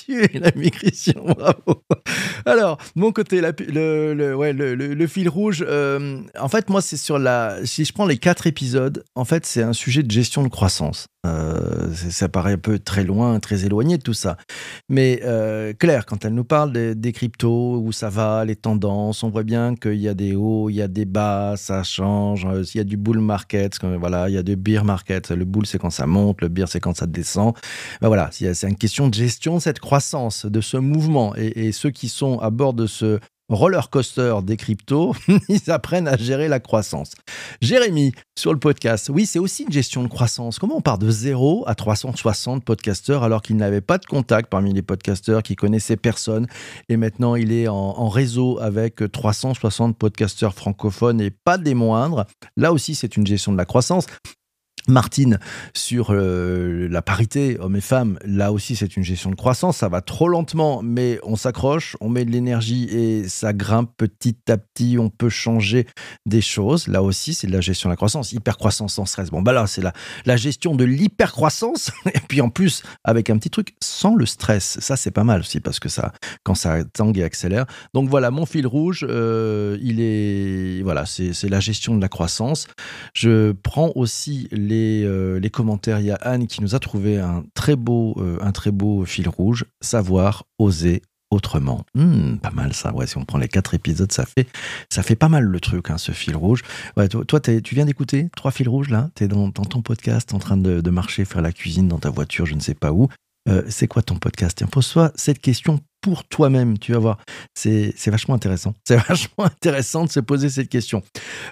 tué, 0.02 0.28
l'ami 0.34 0.72
Christian, 0.72 1.24
bravo. 1.38 1.84
Alors, 2.46 2.78
mon 2.96 3.12
côté, 3.12 3.42
le, 3.42 5.08
fil 5.08 5.30
rouge, 5.30 5.64
euh, 5.68 6.22
en 6.40 6.50
fait, 6.50 6.70
moi, 6.70 6.82
c'est 6.82 6.98
sur 6.98 7.20
la. 7.20 7.66
Si 7.66 7.86
je 7.86 7.94
prends 7.94 8.06
les 8.06 8.18
quatre 8.18 8.48
épisodes, 8.48 9.04
en 9.16 9.26
fait, 9.26 9.46
c'est 9.46 9.64
un 9.64 9.74
sujet 9.74 10.04
de 10.04 10.12
gestion 10.12 10.44
de 10.44 10.50
croissance. 10.50 11.08
Euh, 11.26 11.94
ça 11.94 12.28
paraît 12.28 12.54
un 12.54 12.58
peu 12.58 12.80
très 12.80 13.04
loin, 13.04 13.40
très 13.40 13.66
éloigné 13.66 13.98
de 13.98 14.04
tout 14.04 14.14
ça. 14.14 14.36
Mais 14.90 15.22
euh, 15.24 15.74
Claire, 15.74 16.06
quand 16.06 16.26
elle 16.26 16.34
nous 16.34 16.44
parle 16.44 16.74
des, 16.96 17.12
cryptos, 17.14 17.78
où 17.78 17.92
ça 17.94 18.10
va, 18.10 18.44
les 18.44 18.58
tendances, 18.58 19.24
on 19.24 19.30
voit 19.30 19.44
bien 19.44 19.76
qu'il 19.76 19.96
y 19.96 20.10
a 20.10 20.14
des 20.14 20.36
hauts, 20.36 20.70
il 20.70 20.76
y 20.76 20.82
a 20.82 20.90
des 20.90 21.06
bas, 21.06 21.56
ça 21.56 21.84
change. 21.84 22.46
Euh, 22.46 22.64
il 22.74 22.78
y 22.78 22.82
a 22.82 22.84
du 22.84 22.98
bull 22.98 23.20
market, 23.20 23.80
voilà, 24.00 24.30
il 24.30 24.36
y 24.36 24.38
a 24.38 24.44
du 24.44 24.56
bear 24.58 24.84
market. 24.84 25.32
Le 25.32 25.46
bull, 25.46 25.66
c'est 25.66 25.80
quand 25.80 25.92
ça 25.92 26.08
monte, 26.08 26.42
le 26.42 26.50
bear, 26.50 26.68
c'est 26.68 26.82
quand 26.82 26.96
ça 26.96 27.08
descend. 27.08 27.54
Ben 28.02 28.08
voilà, 28.08 28.30
c'est 28.32 28.64
une 28.64 28.76
question 28.76 29.08
de 29.08 29.14
gestion 29.14 29.56
de 29.56 29.62
cette 29.62 29.80
croissance, 29.80 30.46
de 30.46 30.62
ce 30.62 30.78
mouvement. 30.78 31.36
Et, 31.38 31.68
et 31.68 31.72
ceux 31.72 31.92
qui 31.92 32.10
sont 32.10 32.40
à 32.40 32.50
bord 32.50 32.74
de 32.74 32.86
ce 32.86 33.20
roller 33.54 33.90
coaster 33.90 34.36
des 34.44 34.58
cryptos, 34.58 35.16
ils 35.50 35.72
apprennent 35.72 36.08
à 36.08 36.18
gérer 36.18 36.48
la 36.48 36.60
croissance. 36.60 37.12
Jérémy, 37.62 38.12
sur 38.38 38.54
le 38.54 38.60
podcast, 38.60 39.10
oui, 39.10 39.26
c'est 39.26 39.40
aussi 39.40 39.64
une 39.64 39.72
gestion 39.72 40.04
de 40.04 40.08
croissance. 40.08 40.60
Comment 40.60 40.78
on 40.78 40.82
part 40.82 40.98
de 40.98 41.10
0 41.10 41.64
à 41.68 41.76
360 41.76 42.64
podcasteurs 42.64 43.24
alors 43.24 43.42
qu'il 43.42 43.58
n'avait 43.58 43.82
pas 43.82 43.98
de 43.98 44.06
contact 44.06 44.50
parmi 44.50 44.74
les 44.74 44.82
podcasteurs, 44.82 45.44
qui 45.44 45.56
connaissait 45.56 45.98
personne, 45.98 46.48
et 46.90 46.98
maintenant 46.98 47.36
il 47.36 47.52
est 47.52 47.68
en, 47.68 47.76
en 47.76 48.10
réseau 48.10 48.60
avec 48.60 49.04
360 49.12 49.98
podcasteurs 49.98 50.54
francophones 50.54 51.22
et 51.22 51.32
pas 51.32 51.58
des 51.58 51.74
moindres? 51.74 52.26
Là 52.58 52.74
aussi, 52.74 52.96
c'est 52.96 53.18
une 53.18 53.28
gestion 53.28 53.52
de 53.52 53.58
la 53.58 53.66
croissance. 53.66 54.06
Martine 54.88 55.40
sur 55.74 56.08
euh, 56.10 56.88
la 56.90 57.02
parité 57.02 57.58
hommes 57.60 57.78
et 57.78 57.82
femmes, 57.82 58.20
là 58.26 58.52
aussi 58.52 58.76
c'est 58.76 58.98
une 58.98 59.04
gestion 59.04 59.30
de 59.30 59.36
croissance, 59.36 59.78
ça 59.78 59.88
va 59.88 60.02
trop 60.02 60.28
lentement 60.28 60.82
mais 60.84 61.20
on 61.24 61.38
s'accroche, 61.38 61.96
on 62.02 62.10
met 62.10 62.26
de 62.26 62.32
l'énergie 62.32 62.86
et 62.86 63.30
ça 63.30 63.54
grimpe 63.54 63.92
petit 63.96 64.36
à 64.50 64.58
petit, 64.58 64.98
on 65.00 65.10
peut 65.10 65.30
changer 65.30 65.88
des 66.26 66.42
choses, 66.42 66.88
là 66.88 67.02
aussi 67.02 67.34
c'est 67.34 67.48
de 67.48 67.54
la 67.54 67.62
gestion 67.62 67.88
de 67.90 67.94
la 67.94 67.96
croissance, 67.96 68.34
hyper 68.34 68.58
croissance 68.58 68.96
sans 68.96 69.06
stress, 69.06 69.30
bon 69.30 69.42
bah 69.42 69.54
là 69.54 69.68
c'est 69.68 69.82
la, 69.82 69.94
la 70.26 70.36
gestion 70.36 70.76
de 70.76 70.84
l'hyper 70.84 71.32
croissance 71.32 71.92
et 72.14 72.20
puis 72.28 72.42
en 72.42 72.50
plus 72.50 72.84
avec 73.06 73.30
un 73.30 73.38
petit 73.38 73.50
truc 73.50 73.76
sans 73.82 74.16
le 74.16 74.26
stress, 74.26 74.80
ça 74.82 74.98
c'est 74.98 75.12
pas 75.12 75.24
mal 75.24 75.40
aussi 75.40 75.62
parce 75.62 75.80
que 75.80 75.88
ça 75.88 76.12
quand 76.44 76.56
ça 76.56 76.84
tangue 76.84 77.18
et 77.18 77.24
accélère, 77.24 77.66
donc 77.94 78.10
voilà 78.10 78.32
mon 78.32 78.46
fil 78.46 78.68
rouge, 78.68 79.06
euh, 79.10 79.78
il 79.82 80.02
est 80.02 80.82
voilà 80.84 81.06
c'est 81.06 81.50
la 81.50 81.62
gestion 81.62 81.96
de 81.96 82.02
la 82.02 82.10
croissance, 82.10 82.68
je 83.14 83.54
prends 83.54 83.94
aussi 83.96 84.50
les 84.52 84.73
euh, 85.06 85.40
les, 85.40 85.50
commentaires. 85.50 86.00
Il 86.00 86.06
y 86.06 86.12
a 86.12 86.16
Anne 86.16 86.48
qui 86.48 86.62
nous 86.62 86.76
a 86.76 86.80
trouvé 86.80 87.20
un 87.20 87.44
très 87.54 87.76
beau, 87.76 88.16
euh, 88.18 88.38
un 88.42 88.52
très 88.52 88.72
beau 88.72 89.06
fil 89.06 89.30
rouge, 89.30 89.66
savoir, 89.82 90.46
oser, 90.60 91.02
autrement. 91.34 91.86
Hmm, 91.96 92.38
pas 92.38 92.52
mal 92.52 92.74
ça. 92.74 92.94
Ouais, 92.94 93.08
si 93.08 93.18
on 93.18 93.26
prend 93.26 93.38
les 93.38 93.48
quatre 93.48 93.74
épisodes, 93.74 94.12
ça 94.12 94.26
fait, 94.26 94.48
ça 94.90 95.04
fait 95.04 95.16
pas 95.16 95.30
mal 95.30 95.44
le 95.44 95.60
truc, 95.60 95.90
hein, 95.90 95.98
ce 95.98 96.12
fil 96.12 96.36
rouge. 96.36 96.62
Toi, 97.28 97.40
tu 97.40 97.76
viens 97.76 97.86
d'écouter 97.86 98.30
trois 98.36 98.52
fils 98.52 98.68
rouges 98.68 98.90
là? 98.90 99.10
Tu 99.16 99.26
es 99.26 99.28
dans, 99.28 99.52
ton 99.52 99.82
podcast, 99.82 100.34
en 100.34 100.40
train 100.40 100.58
de, 100.58 100.90
marcher, 100.90 101.26
faire 101.26 101.42
la 101.42 101.52
cuisine 101.52 101.88
dans 101.88 102.00
ta 102.00 102.10
voiture, 102.10 102.46
je 102.46 102.56
ne 102.56 102.60
sais 102.60 102.76
pas 102.76 102.92
où. 102.92 103.10
Euh, 103.50 103.64
c'est 103.68 103.88
quoi 103.88 104.02
ton 104.02 104.16
podcast? 104.16 104.64
Pose-toi 104.66 105.12
cette 105.16 105.40
question 105.40 105.80
pour 106.04 106.26
toi-même, 106.26 106.78
tu 106.78 106.92
vas 106.92 107.00
voir. 107.00 107.18
C'est 107.56 107.96
vachement 108.08 108.36
intéressant. 108.36 108.76
C'est 108.88 108.98
vachement 108.98 109.46
intéressant 109.46 110.06
de 110.06 110.12
se 110.12 110.20
poser 110.20 110.50
cette 110.50 110.70
question. 110.70 111.02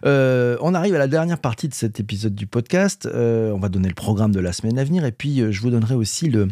Euh, 0.05 0.57
on 0.61 0.75
arrive 0.75 0.93
à 0.93 0.99
la 0.99 1.07
dernière 1.07 1.39
partie 1.39 1.69
de 1.69 1.73
cet 1.73 1.99
épisode 1.99 2.35
du 2.35 2.45
podcast. 2.45 3.07
Euh, 3.07 3.51
on 3.51 3.59
va 3.59 3.69
donner 3.69 3.87
le 3.87 3.95
programme 3.95 4.33
de 4.33 4.41
la 4.41 4.53
semaine 4.53 4.77
à 4.77 4.83
venir 4.83 5.05
et 5.05 5.13
puis 5.13 5.41
euh, 5.41 5.51
je 5.51 5.61
vous 5.61 5.69
donnerai 5.69 5.95
aussi 5.95 6.29
le, 6.29 6.49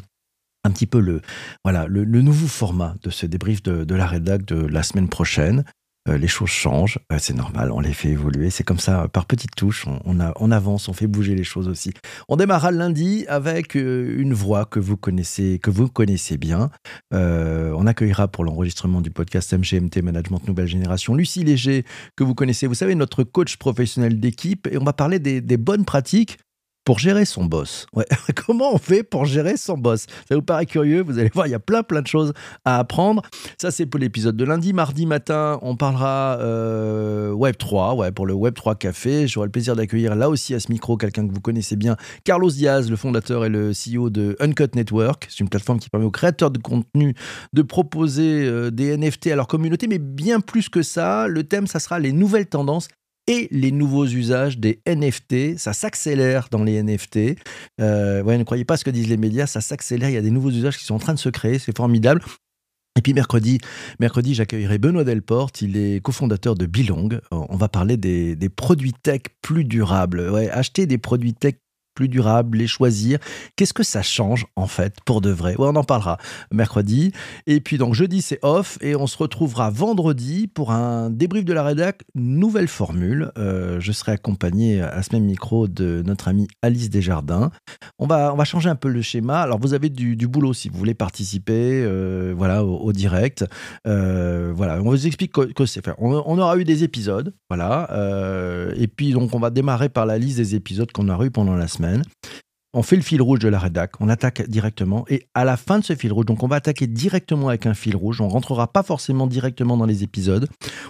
un 0.64 0.72
petit 0.72 0.86
peu 0.86 1.00
le, 1.00 1.22
voilà, 1.66 1.88
le, 1.88 2.06
nouveau 2.06 2.48
format 2.48 2.96
de 3.04 3.10
ce 3.10 3.26
débrief 3.26 3.62
de, 3.64 3.94
la 3.94 4.08
rédac 4.08 4.46
de 4.46 4.56
la 4.56 4.82
semaine 4.82 5.10
prochaine. 5.10 5.66
Euh, 6.08 6.18
les 6.18 6.28
choses 6.28 6.50
changent, 6.50 6.98
euh, 7.12 7.18
c'est 7.20 7.36
normal, 7.36 7.72
on 7.72 7.82
les 7.82 7.94
fait 7.94 8.10
évoluer, 8.10 8.50
c'est 8.50 8.64
comme 8.64 8.80
ça, 8.80 9.08
par 9.10 9.26
petites 9.26 9.56
touches, 9.56 9.86
on, 10.06 10.52
avance, 10.52 10.88
on 10.88 10.94
fait 10.94 11.08
bouger 11.08 11.36
les 11.36 11.44
choses 11.44 11.68
aussi. 11.68 11.94
On 12.30 12.38
démarra 12.38 12.72
lundi 12.72 13.26
avec 13.28 13.76
euh, 13.76 14.16
une 14.18 14.34
voix 14.34 14.66
que 14.66 14.80
vous 14.80 14.96
connaissez, 14.98 15.60
que 15.62 15.70
vous 15.70 15.90
connaissez 15.90 16.38
bien. 16.38 16.72
on 17.12 17.86
accueillera 17.86 18.28
pour 18.28 18.44
l'enregistrement 18.44 19.02
du 19.02 19.12
podcast 19.12 19.54
MGMT 19.54 20.02
Management 20.02 20.48
Nouvelle 20.48 20.68
Génération 20.68 21.16
Lucie 21.16 21.44
Léger, 21.44 21.86
que 22.16 22.24
vous 22.24 22.36
connaissez, 22.36 22.66
vous 22.68 22.76
savez, 22.76 22.96
notre 22.96 23.24
coach 23.24 23.58
professionnel 23.58 24.20
d'équipe, 24.20 24.68
et 24.72 24.78
on 24.78 24.84
va 24.84 24.94
parler 24.94 25.20
des 25.20 25.58
bonnes 25.58 25.86
pratiques 25.86 26.38
pour 26.90 26.98
gérer 26.98 27.24
son 27.24 27.46
boss. 27.46 27.86
Comment 28.48 28.74
on 28.74 28.80
fait 28.80 29.04
pour 29.04 29.26
gérer 29.26 29.58
son 29.58 29.78
boss? 29.78 30.08
Ça 30.28 30.34
vous 30.34 30.42
paraît 30.42 30.66
curieux? 30.66 31.04
Vous 31.04 31.20
allez 31.20 31.30
voir, 31.32 31.46
il 31.46 31.52
y 31.52 31.54
a 31.54 31.60
plein 31.60 31.84
plein 31.84 32.02
de 32.02 32.08
choses 32.08 32.34
à 32.66 32.80
apprendre. 32.80 33.22
Ça, 33.62 33.70
c'est 33.70 33.86
pour 33.86 34.00
l'épisode 34.00 34.36
de 34.36 34.44
lundi. 34.44 34.74
Mardi 34.74 35.06
matin, 35.06 35.60
on 35.62 35.76
parlera 35.76 36.40
euh, 36.40 37.32
Web 37.32 37.58
3, 37.58 37.94
ouais, 37.94 38.12
pour 38.12 38.26
le 38.26 38.34
Web 38.34 38.56
3 38.56 38.74
Café. 38.74 39.28
J'aurai 39.28 39.46
le 39.46 39.52
plaisir 39.52 39.76
d'accueillir 39.76 40.16
là 40.16 40.32
aussi 40.32 40.56
à 40.56 40.60
ce 40.60 40.72
micro 40.72 40.98
quelqu'un 40.98 41.28
que 41.28 41.32
vous 41.32 41.42
connaissez 41.42 41.76
bien, 41.76 41.96
Carlos 42.24 42.50
Diaz, 42.50 42.90
le 42.90 42.96
fondateur 42.96 43.46
et 43.46 43.50
le 43.50 43.70
CEO 43.70 44.10
de 44.10 44.36
Uncut 44.40 44.74
Network. 44.74 45.28
C'est 45.30 45.42
une 45.42 45.50
plateforme 45.50 45.78
qui 45.78 45.92
permet 45.92 46.08
aux 46.08 46.12
créateurs 46.12 46.50
de 46.50 46.58
contenu 46.58 47.14
de 47.54 47.62
proposer 47.62 48.48
euh, 48.48 48.72
des 48.72 48.98
NFT 48.98 49.28
à 49.28 49.36
leur 49.36 49.46
communauté, 49.46 49.86
mais 49.86 50.00
bien 50.00 50.40
plus 50.40 50.70
que 50.70 50.82
ça. 50.82 51.28
Le 51.28 51.44
thème, 51.44 51.68
ça 51.68 51.78
sera 51.78 52.00
les 52.00 52.14
nouvelles 52.14 52.48
tendances 52.48 52.88
et 53.30 53.48
les 53.52 53.72
nouveaux 53.72 54.08
usages 54.08 54.58
des 54.58 54.82
NFT. 54.88 55.58
Ça 55.58 55.72
s'accélère 55.72 56.48
dans 56.52 56.64
les 56.64 56.82
NFT. 56.82 57.38
Euh, 57.80 58.24
ne 58.24 58.44
croyez 58.44 58.66
pas 58.66 58.76
ce 58.76 58.84
que 58.84 58.90
disent 58.90 59.08
les 59.08 59.18
médias, 59.18 59.46
ça 59.46 59.62
s'accélère. 59.62 60.10
Il 60.10 60.14
y 60.14 60.18
a 60.18 60.22
des 60.22 60.32
nouveaux 60.32 60.50
usages 60.50 60.78
qui 60.78 60.84
sont 60.84 60.96
en 60.96 61.00
train 61.00 61.14
de 61.14 61.20
se 61.20 61.30
créer. 61.30 61.60
C'est 61.60 61.78
formidable. 61.78 62.22
Et 62.98 63.02
puis 63.02 63.14
mercredi, 63.14 63.60
mercredi 64.00 64.34
j'accueillerai 64.34 64.78
Benoît 64.80 65.04
Delporte, 65.04 65.62
il 65.62 65.78
est 65.78 66.02
cofondateur 66.02 66.56
de 66.56 66.66
Belong. 66.66 67.22
On 67.32 67.56
va 67.56 67.70
parler 67.70 67.96
des, 67.96 68.36
produits 68.50 68.94
tech 68.94 69.22
plus 69.42 69.64
durables. 69.64 70.36
Acheter 70.52 70.88
des 70.88 70.98
produits 70.98 71.34
tech 71.34 71.56
plus 72.00 72.08
durable, 72.08 72.60
les 72.60 72.68
choisir. 72.68 73.20
Qu'est-ce 73.58 73.74
que 73.74 73.84
ça 73.84 74.02
change 74.02 74.46
en 74.56 74.68
fait 74.68 74.96
pour 75.04 75.20
de 75.20 75.32
vrai? 75.32 75.58
Ouais, 75.58 75.68
On 75.68 75.76
en 75.76 75.84
parlera 75.84 76.18
mercredi. 76.50 77.12
Et 77.46 77.60
puis 77.60 77.78
donc 77.78 77.94
jeudi 77.94 78.22
c'est 78.22 78.40
off 78.42 78.78
et 78.80 78.96
on 78.96 79.06
se 79.06 79.18
retrouvera 79.18 79.70
vendredi 79.70 80.48
pour 80.48 80.72
un 80.72 81.10
débrief 81.10 81.44
de 81.44 81.52
la 81.52 81.62
rédac, 81.62 82.04
nouvelle 82.16 82.70
formule. 82.70 83.34
Euh, 83.38 83.82
je 83.82 83.92
serai 83.92 84.14
accompagné 84.14 84.80
à 84.80 85.04
ce 85.04 85.14
même 85.14 85.26
micro 85.26 85.68
de 85.68 86.02
notre 86.06 86.30
amie 86.30 86.48
Alice 86.62 86.90
Desjardins. 86.90 87.52
On 87.98 88.08
va, 88.08 88.34
on 88.34 88.38
va 88.38 88.46
changer 88.46 88.70
un 88.70 88.78
peu 88.78 88.88
le 88.88 89.02
schéma. 89.02 89.42
Alors 89.42 89.60
vous 89.60 89.74
avez 89.74 89.90
du, 89.90 90.16
boulot 90.26 90.54
si 90.54 90.70
vous 90.70 90.78
voulez 90.78 90.94
participer 90.94 91.84
euh, 91.84 92.34
voilà, 92.34 92.64
au, 92.64 92.94
direct. 92.94 93.44
Euh, 93.88 94.54
voilà, 94.56 94.80
on 94.80 94.90
vous 94.90 95.06
explique 95.06 95.34
que, 95.34 95.66
c'est. 95.66 95.86
On, 95.98 96.24
on, 96.26 96.40
aura 96.40 96.56
eu 96.56 96.64
des 96.64 96.86
épisodes, 96.86 97.34
voilà. 97.50 97.90
et 98.78 98.88
puis 98.88 99.12
donc 99.12 99.36
on 99.36 99.40
va 99.40 99.50
démarrer 99.50 99.90
par 99.90 100.06
la 100.06 100.18
liste 100.18 100.38
des 100.38 100.56
épisodes 100.56 100.90
qu'on 100.94 101.10
a 101.10 101.26
eu 101.26 101.30
pendant 101.30 101.58
la 101.58 101.68
semaine. 101.68 101.89
On 102.74 102.84
fait 102.84 102.96
le 102.96 103.02
fil 103.02 103.22
rouge 103.22 103.40
de 103.40 103.48
la 103.48 103.58
rédac, 103.58 104.00
on 104.00 104.10
attaque 104.10 104.48
directement 104.48 105.04
et 105.10 105.26
à 105.34 105.44
la 105.44 105.58
fin 105.58 105.80
de 105.80 105.84
ce 105.84 105.96
fil 105.96 106.14
rouge, 106.14 106.28
donc 106.28 106.44
on 106.44 106.48
va 106.48 106.58
attaquer 106.58 106.86
directement 106.86 107.48
avec 107.48 107.66
un 107.66 107.74
fil 107.74 107.96
rouge, 107.96 108.22
on 108.22 108.28
rentrera 108.28 108.72
pas 108.72 108.84
forcément 108.84 109.26
directement 109.26 109.76
dans 109.76 109.88
les 109.88 110.04
épisodes. 110.04 110.48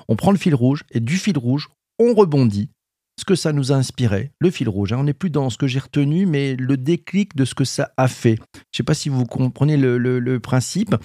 On 0.09 0.17
prend 0.17 0.31
le 0.31 0.37
fil 0.37 0.53
rouge 0.53 0.83
et 0.91 0.99
du 0.99 1.15
fil 1.15 1.37
rouge, 1.37 1.69
on 1.97 2.13
rebondit 2.13 2.69
ce 3.17 3.23
que 3.23 3.35
ça 3.35 3.53
nous 3.53 3.71
a 3.71 3.75
inspiré, 3.75 4.31
le 4.39 4.51
fil 4.51 4.67
rouge. 4.67 4.91
Hein. 4.91 4.97
On 4.99 5.03
n'est 5.03 5.13
plus 5.13 5.29
dans 5.29 5.49
ce 5.49 5.57
que 5.57 5.67
j'ai 5.67 5.79
retenu, 5.79 6.25
mais 6.25 6.55
le 6.55 6.77
déclic 6.77 7.35
de 7.35 7.45
ce 7.45 7.55
que 7.55 7.65
ça 7.65 7.91
a 7.97 8.07
fait. 8.07 8.35
Je 8.55 8.59
ne 8.59 8.77
sais 8.77 8.83
pas 8.83 8.93
si 8.93 9.09
vous 9.09 9.25
comprenez 9.25 9.77
le 9.77 10.39
principe. 10.39 10.95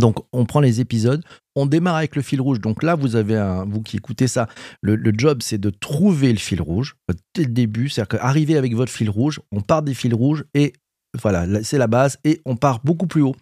Donc, 0.00 0.18
on 0.32 0.44
prend 0.44 0.60
les 0.60 0.80
épisodes, 0.80 1.22
on 1.54 1.66
démarre 1.66 1.96
avec 1.96 2.16
le 2.16 2.22
fil 2.22 2.40
rouge. 2.40 2.60
Donc 2.60 2.82
là, 2.82 2.96
vous 2.96 3.14
avez 3.14 3.36
un, 3.36 3.64
vous 3.64 3.80
qui 3.80 3.96
écoutez 3.96 4.26
ça, 4.26 4.48
le, 4.82 4.98
job, 5.16 5.38
c'est 5.40 5.58
de 5.58 5.70
trouver 5.70 6.32
le 6.32 6.38
fil 6.38 6.60
rouge 6.60 6.96
dès 7.34 7.44
le 7.44 7.50
début. 7.50 7.88
C'est-à-dire 7.88 8.18
qu'arriver 8.18 8.56
avec 8.56 8.74
votre 8.74 8.90
fil 8.90 9.08
rouge, 9.08 9.40
on 9.52 9.60
part 9.60 9.82
des 9.82 9.94
fils 9.94 10.14
rouges 10.14 10.44
et 10.54 10.72
voilà, 11.22 11.62
c'est 11.62 11.78
la 11.78 11.86
base 11.86 12.18
et 12.24 12.40
on 12.44 12.56
part 12.56 12.80
beaucoup 12.82 13.06
plus 13.06 13.22
haut. 13.22 13.36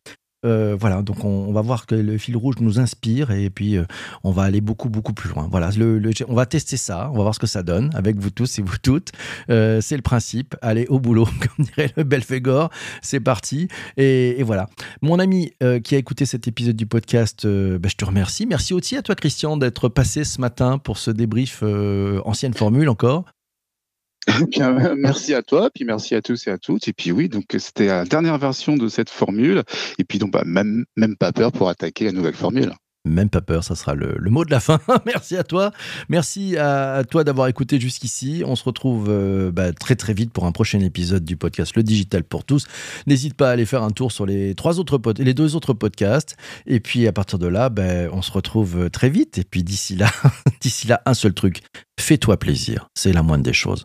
Euh, 0.44 0.76
voilà, 0.78 1.02
donc 1.02 1.24
on, 1.24 1.52
va 1.52 1.60
voir 1.60 1.86
que 1.86 1.94
le 1.94 2.18
fil 2.18 2.36
rouge 2.36 2.56
nous 2.60 2.80
inspire 2.80 3.30
et 3.30 3.48
puis 3.48 3.76
euh, 3.76 3.84
on 4.24 4.32
va 4.32 4.42
aller 4.42 4.60
beaucoup 4.60 4.88
beaucoup 4.88 5.12
plus 5.12 5.30
loin. 5.30 5.46
Voilà, 5.50 5.70
le, 5.76 6.00
on 6.28 6.34
va 6.34 6.46
tester 6.46 6.76
ça, 6.76 7.10
on 7.12 7.16
va 7.16 7.22
voir 7.22 7.34
ce 7.34 7.38
que 7.38 7.46
ça 7.46 7.62
donne 7.62 7.90
avec 7.94 8.18
vous 8.18 8.30
tous 8.30 8.58
et 8.58 8.62
vous 8.62 8.78
toutes. 8.82 9.12
Euh, 9.50 9.80
c'est 9.80 9.96
le 9.96 10.02
principe. 10.02 10.56
Allez 10.60 10.86
au 10.88 10.98
boulot, 10.98 11.26
comme 11.56 11.66
dirait 11.66 11.92
le 11.96 12.02
Belphégor. 12.02 12.70
C'est 13.02 13.20
parti 13.20 13.68
et, 13.96 14.42
voilà. 14.42 14.68
Mon 15.02 15.18
ami 15.18 15.52
qui 15.84 15.94
a 15.94 15.98
écouté 15.98 16.26
cet 16.26 16.48
épisode 16.48 16.74
du 16.74 16.86
podcast, 16.86 17.46
bah, 17.46 17.88
je 17.88 17.94
te 17.94 18.04
remercie. 18.04 18.46
Merci 18.46 18.74
aussi 18.74 18.96
à 18.96 19.02
toi 19.02 19.14
Christian 19.14 19.56
d'être 19.56 19.88
passé 19.88 20.24
ce 20.24 20.40
matin 20.40 20.78
pour 20.78 20.98
ce 20.98 21.10
débrief 21.10 21.62
ancienne 22.24 22.54
formule 22.54 22.88
encore. 22.88 23.24
merci 24.96 25.34
à 25.34 25.42
toi, 25.42 25.70
puis 25.74 25.84
merci 25.84 26.14
à 26.14 26.22
tous 26.22 26.46
et 26.46 26.50
à 26.50 26.58
toutes. 26.58 26.86
Et 26.88 26.92
puis 26.92 27.12
oui, 27.12 27.28
donc 27.28 27.44
c'était 27.58 27.86
la 27.86 28.04
dernière 28.04 28.38
version 28.38 28.76
de 28.76 28.88
cette 28.88 29.10
formule. 29.10 29.62
Et 29.98 30.04
puis 30.04 30.18
donc 30.18 30.32
bah, 30.32 30.44
même, 30.44 30.84
pas 31.18 31.32
peur 31.32 31.52
pour 31.52 31.68
attaquer 31.68 32.04
la 32.04 32.12
nouvelle 32.12 32.34
formule. 32.34 32.72
Même 33.04 33.30
pas 33.30 33.40
peur, 33.40 33.64
ça 33.64 33.74
sera 33.74 33.96
le, 33.96 34.16
mot 34.30 34.44
de 34.44 34.52
la 34.52 34.60
fin. 34.60 34.78
Merci 35.06 35.36
à 35.36 35.42
toi. 35.42 35.72
Merci 36.08 36.56
à, 36.56 37.02
toi 37.02 37.24
d'avoir 37.24 37.48
écouté 37.48 37.80
jusqu'ici. 37.80 38.44
On 38.46 38.54
se 38.54 38.62
retrouve 38.62 39.08
euh, 39.08 39.50
bah, 39.50 39.72
très 39.72 39.96
très 39.96 40.14
vite 40.14 40.32
pour 40.32 40.46
un 40.46 40.52
prochain 40.52 40.78
épisode 40.78 41.24
du 41.24 41.36
podcast 41.36 41.74
Le 41.74 41.82
Digital 41.82 42.22
pour 42.22 42.44
tous. 42.44 42.68
N'hésite 43.08 43.34
pas 43.34 43.48
à 43.48 43.52
aller 43.52 43.66
faire 43.66 43.82
un 43.82 43.90
tour 43.90 44.12
sur 44.12 44.24
les 44.24 44.54
trois 44.54 44.78
autres 44.78 45.00
les 45.18 45.34
deux 45.34 45.56
autres 45.56 45.72
podcasts. 45.72 46.36
Et 46.66 46.78
puis 46.78 47.08
à 47.08 47.12
partir 47.12 47.40
de 47.40 47.48
là, 47.48 47.70
bah, 47.70 48.08
on 48.12 48.22
se 48.22 48.30
retrouve 48.30 48.88
très 48.88 49.10
vite. 49.10 49.36
Et 49.38 49.44
puis 49.44 49.64
d'ici 49.64 49.96
là, 49.96 50.08
d'ici 50.60 50.86
là, 50.86 51.02
un 51.04 51.14
seul 51.14 51.34
truc. 51.34 51.62
Fais-toi 51.98 52.36
plaisir. 52.36 52.86
C'est 52.94 53.12
la 53.12 53.24
moindre 53.24 53.42
des 53.42 53.52
choses. 53.52 53.82